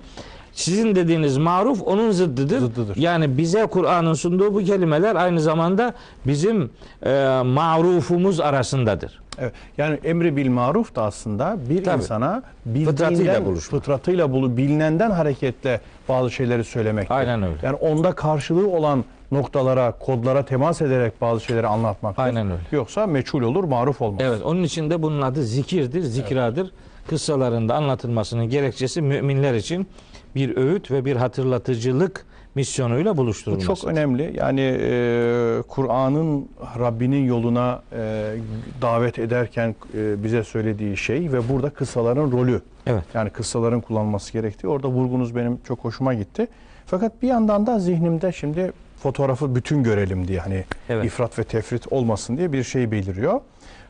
[0.51, 2.59] Sizin dediğiniz maruf onun zıddıdır.
[2.59, 2.97] Zıddıdır.
[2.97, 5.93] Yani bize Kur'an'ın sunduğu bu kelimeler aynı zamanda
[6.27, 6.69] bizim
[7.05, 9.21] e, marufumuz arasındadır.
[9.39, 9.53] Evet.
[9.77, 11.97] Yani emri bil maruf da aslında bir Tabii.
[11.97, 13.79] insana Fıtratıyla bildiğinden, buluşma.
[13.79, 17.11] fıtratıyla bulu, bilinenden hareketle bazı şeyleri söylemek.
[17.11, 17.57] Aynen öyle.
[17.63, 22.19] Yani onda karşılığı olan noktalara, kodlara temas ederek bazı şeyleri anlatmak.
[22.19, 22.61] Aynen öyle.
[22.71, 24.21] Yoksa meçhul olur, maruf olmaz.
[24.23, 26.71] Evet onun için de bunun adı zikirdir, zikradır.
[27.07, 29.87] Kıssalarında anlatılmasının gerekçesi müminler için
[30.35, 32.25] bir öğüt ve bir hatırlatıcılık
[32.55, 33.67] misyonuyla Bu buluşturulması.
[33.67, 34.33] çok önemli.
[34.37, 36.49] Yani e, Kur'an'ın
[36.79, 38.33] Rabbinin yoluna e,
[38.81, 42.61] davet ederken e, bize söylediği şey ve burada kıssaların rolü.
[42.87, 43.03] Evet.
[43.13, 44.67] Yani kıssaların kullanılması gerektiği.
[44.67, 46.47] Orada vurgunuz benim çok hoşuma gitti.
[46.85, 48.71] Fakat bir yandan da zihnimde şimdi
[49.03, 51.05] fotoğrafı bütün görelim diye hani Evet.
[51.05, 53.41] ifrat ve tefrit olmasın diye bir şey beliriyor.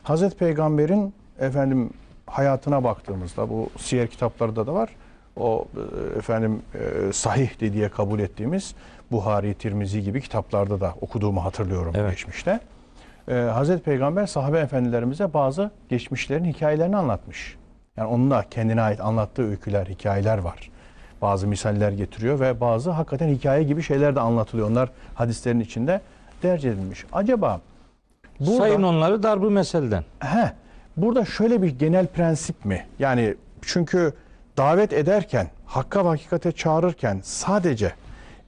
[0.02, 1.90] Hazreti Peygamber'in efendim
[2.26, 4.88] hayatına baktığımızda bu siyer kitaplarda da var.
[5.36, 5.66] O
[6.14, 8.74] e, efendim e, sahih diye kabul ettiğimiz
[9.10, 12.10] Buhari, Tirmizi gibi kitaplarda da okuduğumu hatırlıyorum Evet.
[12.10, 12.60] geçmişte.
[13.28, 17.56] Ee, Hazreti Peygamber sahabe efendilerimize bazı geçmişlerin hikayelerini anlatmış.
[17.96, 20.70] Yani onun da kendine ait anlattığı öyküler, hikayeler var.
[21.22, 24.70] Bazı misaller getiriyor ve bazı hakikaten hikaye gibi şeyler de anlatılıyor.
[24.70, 26.00] Onlar hadislerin içinde
[26.42, 27.04] derc edilmiş.
[27.12, 27.60] Acaba
[28.40, 30.04] burada, Sayın onları darbu meselden.
[30.20, 30.52] he,
[30.96, 32.86] burada şöyle bir genel prensip mi?
[32.98, 34.12] Yani çünkü
[34.56, 37.92] davet ederken, hakka ve hakikate çağırırken sadece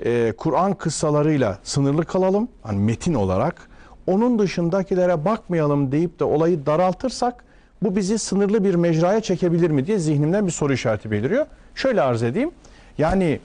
[0.04, 3.68] e, Kur'an kıssalarıyla sınırlı kalalım, hani metin olarak.
[4.06, 7.44] Onun dışındakilere bakmayalım deyip de olayı daraltırsak
[7.82, 11.46] bu bizi sınırlı bir mecraya çekebilir mi diye zihnimden bir soru işareti beliriyor.
[11.74, 12.50] Şöyle arz edeyim.
[12.98, 13.40] Yani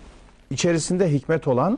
[0.52, 1.78] içerisinde hikmet olan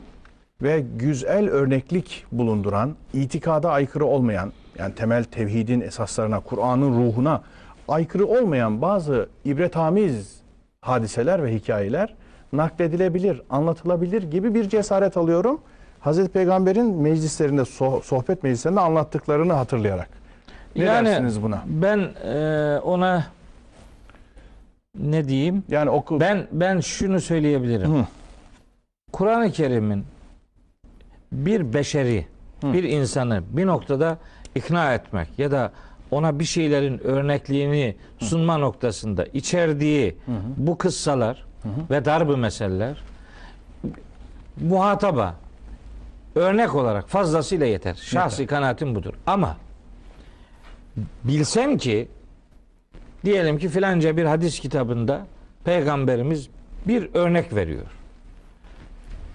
[0.62, 7.42] ve güzel örneklik bulunduran, itikada aykırı olmayan, yani temel tevhidin esaslarına, Kur'an'ın ruhuna
[7.88, 10.35] aykırı olmayan bazı ibrethamiz
[10.96, 12.14] hadiseler ve hikayeler
[12.52, 15.60] nakledilebilir, anlatılabilir gibi bir cesaret alıyorum.
[16.00, 20.08] Hazreti Peygamber'in meclislerinde, soh- sohbet meclislerinde anlattıklarını hatırlayarak.
[20.76, 21.62] Ne Yani dersiniz buna?
[21.66, 23.24] Ben e, ona
[24.98, 25.62] ne diyeyim?
[25.68, 26.20] Yani oku...
[26.20, 28.06] Ben ben şunu söyleyebilirim.
[29.12, 30.04] Kur'an-ı Kerim'in
[31.32, 32.26] bir beşeri,
[32.60, 32.72] Hı.
[32.72, 34.18] bir insanı bir noktada
[34.54, 35.72] ikna etmek ya da
[36.10, 40.16] ona bir şeylerin örnekliğini sunma noktasında içerdiği
[40.56, 41.46] bu kıssalar
[41.90, 43.02] ve darbu meseleler
[44.60, 45.34] muhataba
[46.34, 47.94] örnek olarak fazlasıyla yeter.
[47.94, 49.14] Şahsi kanaatim budur.
[49.26, 49.56] Ama
[51.24, 52.08] bilsem ki
[53.24, 55.26] diyelim ki filanca bir hadis kitabında
[55.64, 56.48] peygamberimiz
[56.88, 57.86] bir örnek veriyor.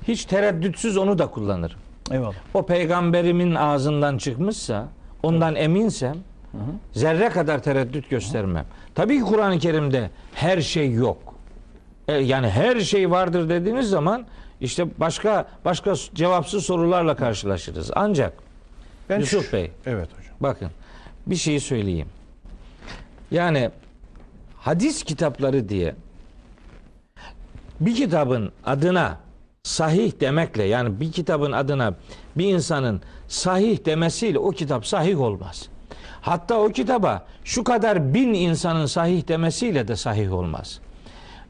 [0.08, 1.80] Hiç tereddütsüz onu da kullanırım.
[2.12, 2.36] Eyvallah.
[2.54, 4.88] O peygamberimin ağzından çıkmışsa,
[5.24, 6.18] ondan eminsem
[6.94, 8.66] zerre kadar tereddüt göstermem.
[8.96, 11.36] Tabii ki Kur'an-ı Kerim'de her şey yok.
[12.08, 14.26] E, Yani her şey vardır dediğiniz zaman
[14.62, 17.92] işte başka başka cevapsız sorularla karşılaşırız.
[17.96, 18.34] Ancak
[19.10, 20.36] Ben Yusuf şu- Bey Evet hocam.
[20.40, 20.70] Bakın
[21.28, 22.08] bir şey söyleyeyim.
[23.32, 23.70] Yani
[24.58, 25.96] hadis kitapları diye
[27.80, 29.18] bir kitabın adına
[29.64, 31.94] sahih demekle yani bir kitabın adına
[32.38, 35.68] bir insanın sahih demesiyle o kitap sahih olmaz.
[36.22, 40.80] Hatta o kitaba şu kadar bin insanın sahih demesiyle de sahih olmaz.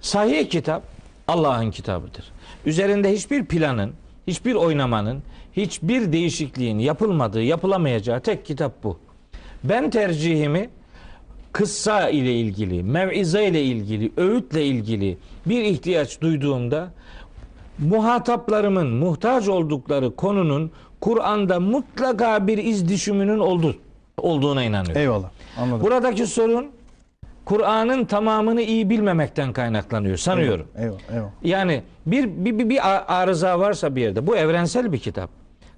[0.01, 0.83] Sahih kitap
[1.27, 2.31] Allah'ın kitabıdır.
[2.65, 3.93] Üzerinde hiçbir planın,
[4.27, 8.99] hiçbir oynamanın, hiçbir değişikliğin yapılmadığı, yapılamayacağı tek kitap bu.
[9.63, 10.69] Ben tercihimi
[11.51, 16.91] kıssa ile ilgili, mev'ize ile ilgili, öğütle ilgili bir ihtiyaç duyduğumda
[17.79, 23.75] muhataplarımın muhtaç oldukları konunun Kur'an'da mutlaka bir iz düşümünün oldu,
[24.21, 25.01] olduğuna inanıyorum.
[25.01, 25.29] Eyvallah.
[25.57, 25.81] Anladım.
[25.85, 26.71] Buradaki sorun
[27.45, 30.67] Kur'an'ın tamamını iyi bilmemekten kaynaklanıyor sanıyorum.
[30.77, 30.99] Eyvallah.
[31.11, 31.29] Eyvallah.
[31.43, 32.79] Yani bir, bir, bir, bir
[33.21, 35.29] arıza varsa bir yerde bu evrensel bir kitap.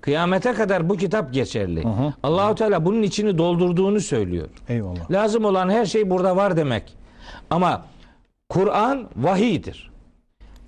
[0.02, 1.84] Kıyamete kadar bu kitap geçerli.
[2.24, 4.48] Allahu Teala bunun içini doldurduğunu söylüyor.
[4.70, 5.12] Eyvallah.
[5.12, 6.94] Lazım olan her şey burada var demek.
[7.50, 7.86] Ama
[8.50, 9.92] Kur'an vahiydir.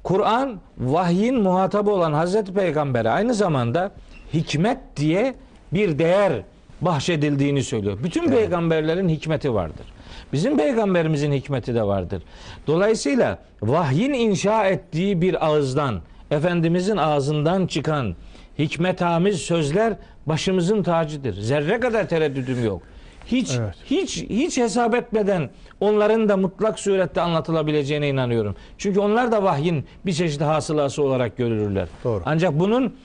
[0.04, 3.92] Kur'an vahyin muhatabı olan Hazreti Peygamber'e aynı zamanda
[4.34, 5.36] hikmet diye
[5.74, 6.42] bir değer
[6.82, 7.98] bahşedildiğini söylüyor.
[8.04, 9.86] Bütün peygamberlerin hikmeti vardır.
[10.34, 12.24] Bizim peygamberimizin hikmeti de vardır.
[12.68, 16.02] Dolayısıyla vahyin inşa ettiği bir ağızdan,
[16.32, 18.16] Efendimizin ağzından çıkan
[18.60, 19.94] hikmetamiz sözler
[20.26, 21.34] başımızın tacıdır.
[21.34, 22.82] Zerre kadar tereddüdüm yok.
[23.26, 23.76] Hiç Evet.
[23.86, 25.50] hiç hiç hesap etmeden
[25.80, 28.56] onların da mutlak surette anlatılabileceğine inanıyorum.
[28.78, 31.88] Çünkü onlar da vahyin bir çeşit hasılası olarak görülürler.
[32.04, 32.24] Doğru.
[32.26, 32.96] Ancak bunun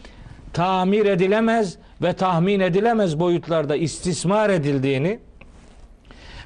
[0.53, 5.18] tamir edilemez ve tahmin edilemez boyutlarda istismar edildiğini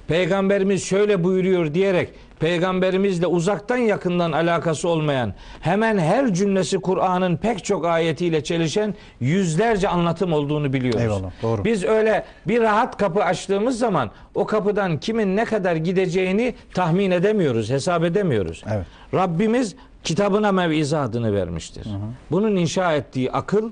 [0.09, 2.09] Peygamberimiz şöyle buyuruyor diyerek
[2.41, 10.33] peygamberimizle uzaktan yakından alakası olmayan hemen her cümlesi Kur'an'ın pek çok ayetiyle çelişen yüzlerce anlatım
[10.33, 11.01] olduğunu biliyoruz.
[11.01, 11.65] Eyvallah, doğru.
[11.65, 17.71] Biz öyle bir rahat kapı açtığımız zaman o kapıdan kimin ne kadar gideceğini tahmin edemiyoruz,
[17.71, 18.65] hesap edemiyoruz.
[18.73, 18.87] Evet.
[19.15, 21.87] Rabbimiz kitabına mevize adını vermiştir.
[22.31, 23.71] Bunun inşa ettiği akıl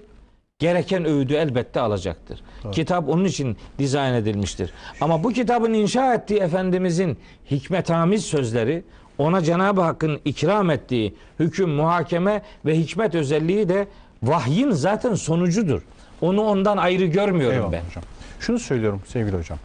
[0.63, 2.41] gereken öğüdü elbette alacaktır.
[2.73, 4.73] Kitap onun için dizayn edilmiştir.
[5.01, 7.19] Ama bu kitabın inşa ettiği Efendimizin
[7.51, 8.85] hikmetamiz sözleri
[9.19, 13.87] ona Cenab-ı Hakk'ın ikram ettiği hüküm, muhakeme ve hikmet özelliği de
[14.23, 15.83] vahyin zaten sonucudur.
[16.21, 17.83] Onu ondan ayrı görmüyorum Eyvallah ben.
[17.89, 18.05] hocam.
[18.41, 19.59] Şunu söylüyorum sevgili hocam.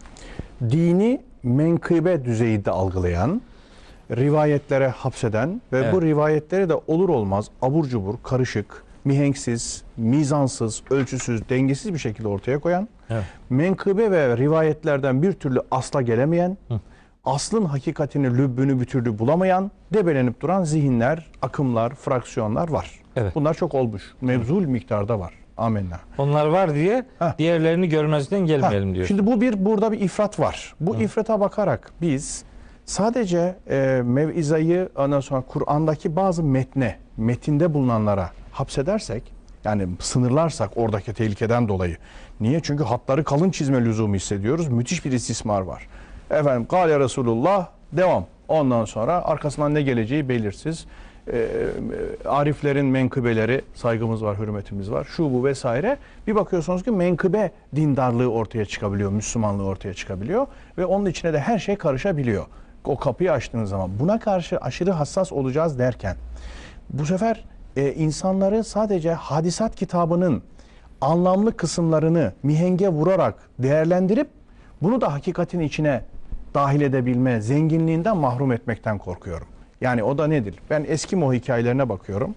[0.70, 3.42] Dini menkıbe düzeyinde algılayan,
[4.10, 5.92] rivayetlere hapseden ve Evet.
[5.92, 12.58] bu rivayetleri de olur olmaz abur cubur, karışık, mihenksiz, mizansız, ölçüsüz, dengesiz bir şekilde ortaya
[12.58, 13.24] koyan, Evet.
[13.50, 16.56] menkıbe ve rivayetlerden bir türlü asla gelemeyen,
[17.24, 22.90] aslın hakikatini, lübbünü bir türlü bulamayan, debelenip duran zihinler, akımlar, fraksiyonlar var.
[23.16, 23.34] Evet.
[23.34, 24.02] Bunlar çok olmuş.
[24.20, 25.32] Mevzul miktarda var.
[25.56, 26.00] Amenna.
[26.18, 27.38] Onlar var diye Heh.
[27.38, 29.06] diğerlerini görmezden Ha, gelmeyelim diyor.
[29.06, 30.74] Şimdi bu bir burada bir ifrat var.
[30.80, 32.44] Bu ifrata bakarak biz
[32.84, 38.30] sadece e, mevizayı ondan sonra Kur'an'daki bazı metne, metinde bulunanlara
[38.60, 39.22] hapsedersek
[39.64, 41.96] yani sınırlarsak oradaki tehlikeden dolayı.
[42.40, 42.60] Niye?
[42.62, 44.68] Çünkü hatları kalın çizme lüzumu hissediyoruz.
[44.68, 45.88] Müthiş bir istismar var.
[46.30, 48.26] Efendim Kale Resulullah devam.
[48.48, 50.86] Ondan sonra arkasından ne geleceği belirsiz.
[51.32, 51.46] Ee,
[52.24, 55.04] ariflerin menkıbeleri saygımız var, hürmetimiz var.
[55.04, 55.96] Şu bu vesaire.
[56.26, 60.46] Bir bakıyorsunuz ki menkıbe dindarlığı ortaya çıkabiliyor, Müslümanlığı ortaya çıkabiliyor
[60.78, 62.46] ve onun içine de her şey karışabiliyor.
[62.84, 66.16] O kapıyı açtığınız zaman buna karşı aşırı hassas olacağız derken
[66.90, 67.44] bu sefer
[67.78, 70.42] e, insanları sadece hadisat kitabının
[71.00, 74.28] anlamlı kısımlarını mihenge vurarak değerlendirip
[74.82, 76.02] bunu da hakikatin içine
[76.54, 79.46] dahil edebilme zenginliğinden mahrum etmekten korkuyorum.
[79.80, 80.54] Yani o da nedir?
[80.70, 82.34] Ben Eskimo hikayelerine bakıyorum.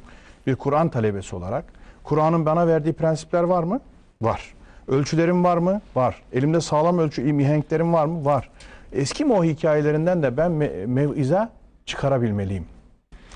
[0.48, 1.66] Bir Kur'an talebesi olarak.
[2.04, 3.80] Kur'an'ın bana verdiği prensipler var mı?
[4.22, 4.54] Var.
[4.88, 5.82] Ölçülerim var mı?
[5.96, 6.22] Var.
[6.34, 8.26] Elimde sağlam ölçü mihenklerim var mı?
[8.26, 8.50] Var.
[8.94, 11.50] Eskimo hikayelerinden de ben me- mevize
[11.86, 12.66] çıkarabilmeliyim.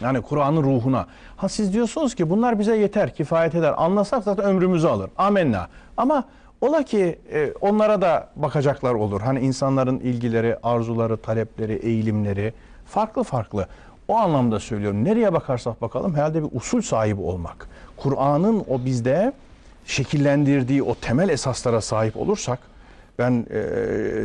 [0.01, 1.05] Yani Kur'an'ın ruhuna.
[1.37, 3.73] Ha siz diyorsunuz ki bunlar bize yeter, kifayet eder.
[3.77, 5.09] Anlasak zaten ömrümüzü alır.
[5.17, 5.67] Amenna.
[5.97, 6.23] Ama
[6.61, 9.21] ola ki e, onlara da bakacaklar olur.
[9.21, 12.53] Hani insanların ilgileri, arzuları, talepleri, eğilimleri
[12.85, 13.67] farklı farklı.
[14.07, 15.03] O anlamda söylüyorum.
[15.03, 17.67] Nereye bakarsak bakalım herhalde bir usul sahibi olmak.
[17.97, 19.33] Kur'an'ın o bizde
[19.85, 22.59] şekillendirdiği o temel esaslara sahip olursak
[23.19, 23.61] ben e,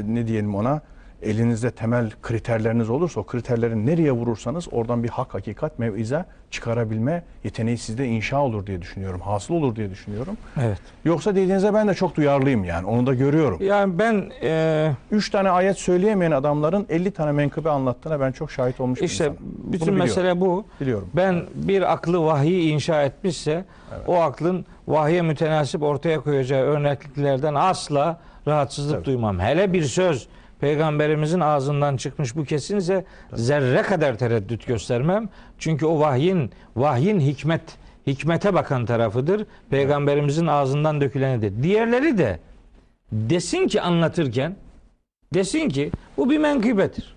[0.06, 0.80] ne diyelim ona
[1.22, 7.78] elinizde temel kriterleriniz olursa o kriterleri nereye vurursanız oradan bir hak hakikat mevize çıkarabilme yeteneği
[7.78, 9.20] sizde inşa olur diye düşünüyorum.
[9.20, 10.36] Hasıl olur diye düşünüyorum.
[10.60, 10.78] Evet.
[11.04, 13.58] Yoksa dediğinize ben de çok duyarlıyım yani onu da görüyorum.
[13.62, 18.80] Yani ben e, Üç tane ayet söyleyemeyen adamların 50 tane menkıbe anlattığına ben çok şahit
[18.80, 19.36] olmuş işte insanım.
[19.40, 19.98] bütün Bunu biliyorum.
[19.98, 20.64] mesele bu.
[20.80, 21.08] Biliyorum.
[21.16, 23.64] Ben bir aklı vahiy inşa etmişse
[24.06, 29.04] o aklın vahye mütenasip ortaya koyacağı örnekliklerden asla rahatsızlık Tabii.
[29.04, 29.40] duymam.
[29.40, 30.28] Hele bir söz
[30.60, 35.28] peygamberimizin ağzından çıkmış bu kesinse zerre kadar tereddüt göstermem.
[35.58, 37.62] Çünkü o vahyin vahyin hikmet
[38.06, 39.46] hikmete bakan tarafıdır.
[39.70, 41.62] Peygamberimizin ağzından dökülenidir.
[41.62, 42.38] Diğerleri de
[43.12, 44.56] desin ki anlatırken
[45.34, 47.14] desin ki bu bir menkıbedir.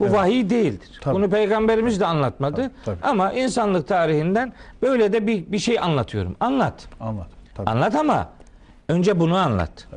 [0.00, 0.16] Bu Evet.
[0.16, 1.00] vahiy değildir.
[1.00, 1.14] Tabii.
[1.14, 2.56] Bunu peygamberimiz de anlatmadı.
[2.56, 2.98] Tabii, tabii.
[3.02, 4.52] Ama insanlık tarihinden
[4.82, 6.36] böyle de bir, bir şey anlatıyorum.
[6.40, 6.88] Anlat.
[7.00, 7.26] Anlat.
[7.54, 7.70] Tabii.
[7.70, 8.28] Anlat ama
[8.88, 9.88] önce bunu anlat.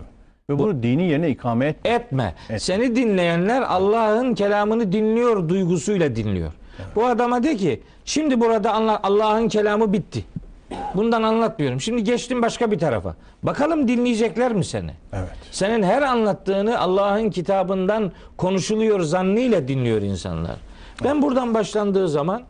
[0.50, 1.76] Ve bunu dini yerine ikame et.
[1.86, 2.34] Etme.
[2.44, 2.60] Etme.
[2.60, 6.52] Seni dinleyenler Allah'ın kelamını dinliyor duygusuyla dinliyor.
[6.96, 8.74] Bu adama de ki şimdi burada
[9.04, 10.26] Allah'ın kelamı bitti.
[10.96, 11.82] Bundan anlatmıyorum.
[11.82, 13.16] Şimdi geçtim başka bir tarafa.
[13.44, 14.92] Bakalım dinleyecekler mi seni?
[15.14, 15.30] Evet.
[15.52, 20.56] Senin her anlattığını Allah'ın kitabından konuşuluyor zannıyla dinliyor insanlar.
[21.04, 22.42] Ben buradan başlandığı zaman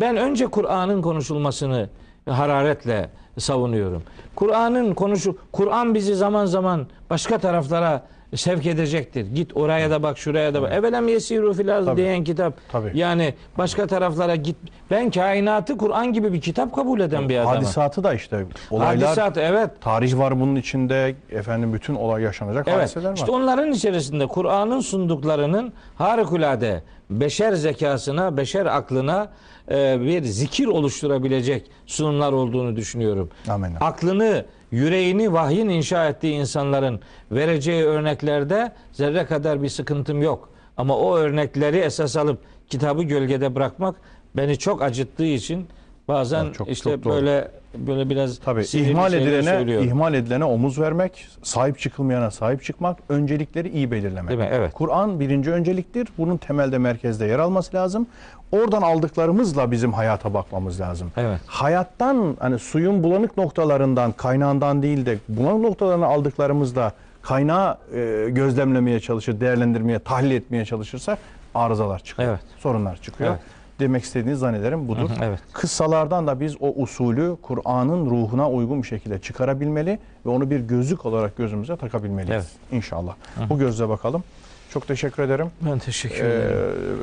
[0.00, 1.88] ben önce Kur'an'ın konuşulmasını
[2.28, 4.02] hararetle savunuyorum.
[4.36, 8.02] Kur'an'ın konuşu Kur'an bizi zaman zaman başka taraflara
[8.36, 9.26] sevk edecektir.
[9.34, 10.72] Git oraya da bak, şuraya da bak.
[10.72, 11.96] Evelem yesiru fil ardı Tabii.
[11.96, 12.54] diyen kitap.
[12.72, 12.90] Tabii.
[12.94, 14.56] Yani başka taraflara git.
[14.90, 17.54] Ben kainatı Kur'an gibi bir kitap kabul eden bir adamım.
[17.54, 19.70] Hadisatı da işte olaylar Hadisat evet.
[19.80, 22.78] tarih var bunun içinde efendim bütün olay yaşanacak Evet.
[22.78, 23.16] hadiseler var.
[23.16, 29.28] İşte onların içerisinde Kur'an'ın sunduklarının harikulade beşer zekasına, beşer aklına
[29.70, 33.30] e, bir zikir oluşturabilecek sunumlar olduğunu düşünüyorum.
[33.48, 33.78] Amenna.
[33.80, 34.44] Aklını,
[34.76, 37.00] yüreğini vahyin inşa ettiği insanların
[37.30, 40.50] vereceği örneklerde zerre kadar bir sıkıntım yok.
[40.76, 43.96] Ama o örnekleri esas alıp kitabı gölgede bırakmak
[44.36, 45.68] beni çok acıttığı için
[46.08, 47.14] bazen çok- işte çok doğru.
[47.14, 49.86] böyle böyle biraz Tabii ihmal edilene söylüyorum.
[49.88, 54.28] ihmal edilene omuz vermek, sahip çıkılmayana sahip çıkmak, öncelikleri iyi belirlemek.
[54.28, 54.48] Değil mi?
[54.52, 54.72] Evet.
[54.72, 56.08] Kur'an birinci önceliktir.
[56.18, 58.06] Bunun temelde merkezde yer alması lazım.
[58.52, 61.12] Oradan aldıklarımızla bizim hayata bakmamız lazım.
[61.16, 61.40] Evet.
[61.46, 66.92] Hayattan hani suyun bulanık noktalarından, kaynağından değil de bulanık noktalarını aldıklarımızla
[67.22, 71.18] kaynağı e, gözlemlemeye çalışır, değerlendirmeye, tahlil etmeye çalışırsak
[71.54, 72.28] arızalar çıkıyor.
[72.28, 72.40] Evet.
[72.58, 73.30] Sorunlar çıkıyor.
[73.30, 73.40] Evet.
[73.80, 75.10] Demek istediğiniz zannederim budur.
[75.10, 75.38] Hı hı, evet.
[75.52, 81.06] Kıssalardan da biz o usulü Kur'an'ın ruhuna uygun bir şekilde çıkarabilmeli ve onu bir gözlük
[81.06, 82.30] olarak gözümüze takabilmeliyiz.
[82.34, 82.46] Evet.
[82.72, 83.14] İnşallah.
[83.50, 84.24] Bu gözle bakalım.
[84.70, 85.46] Çok teşekkür ederim.
[85.60, 86.98] Ben teşekkür Ee, ederim.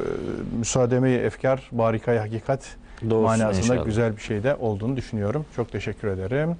[0.59, 2.76] müsaademe efkar, barikayı hakikat
[3.09, 3.86] Doğrusu manasında inşallah.
[3.86, 5.45] güzel bir şey de olduğunu düşünüyorum.
[5.55, 6.55] Çok teşekkür ederim.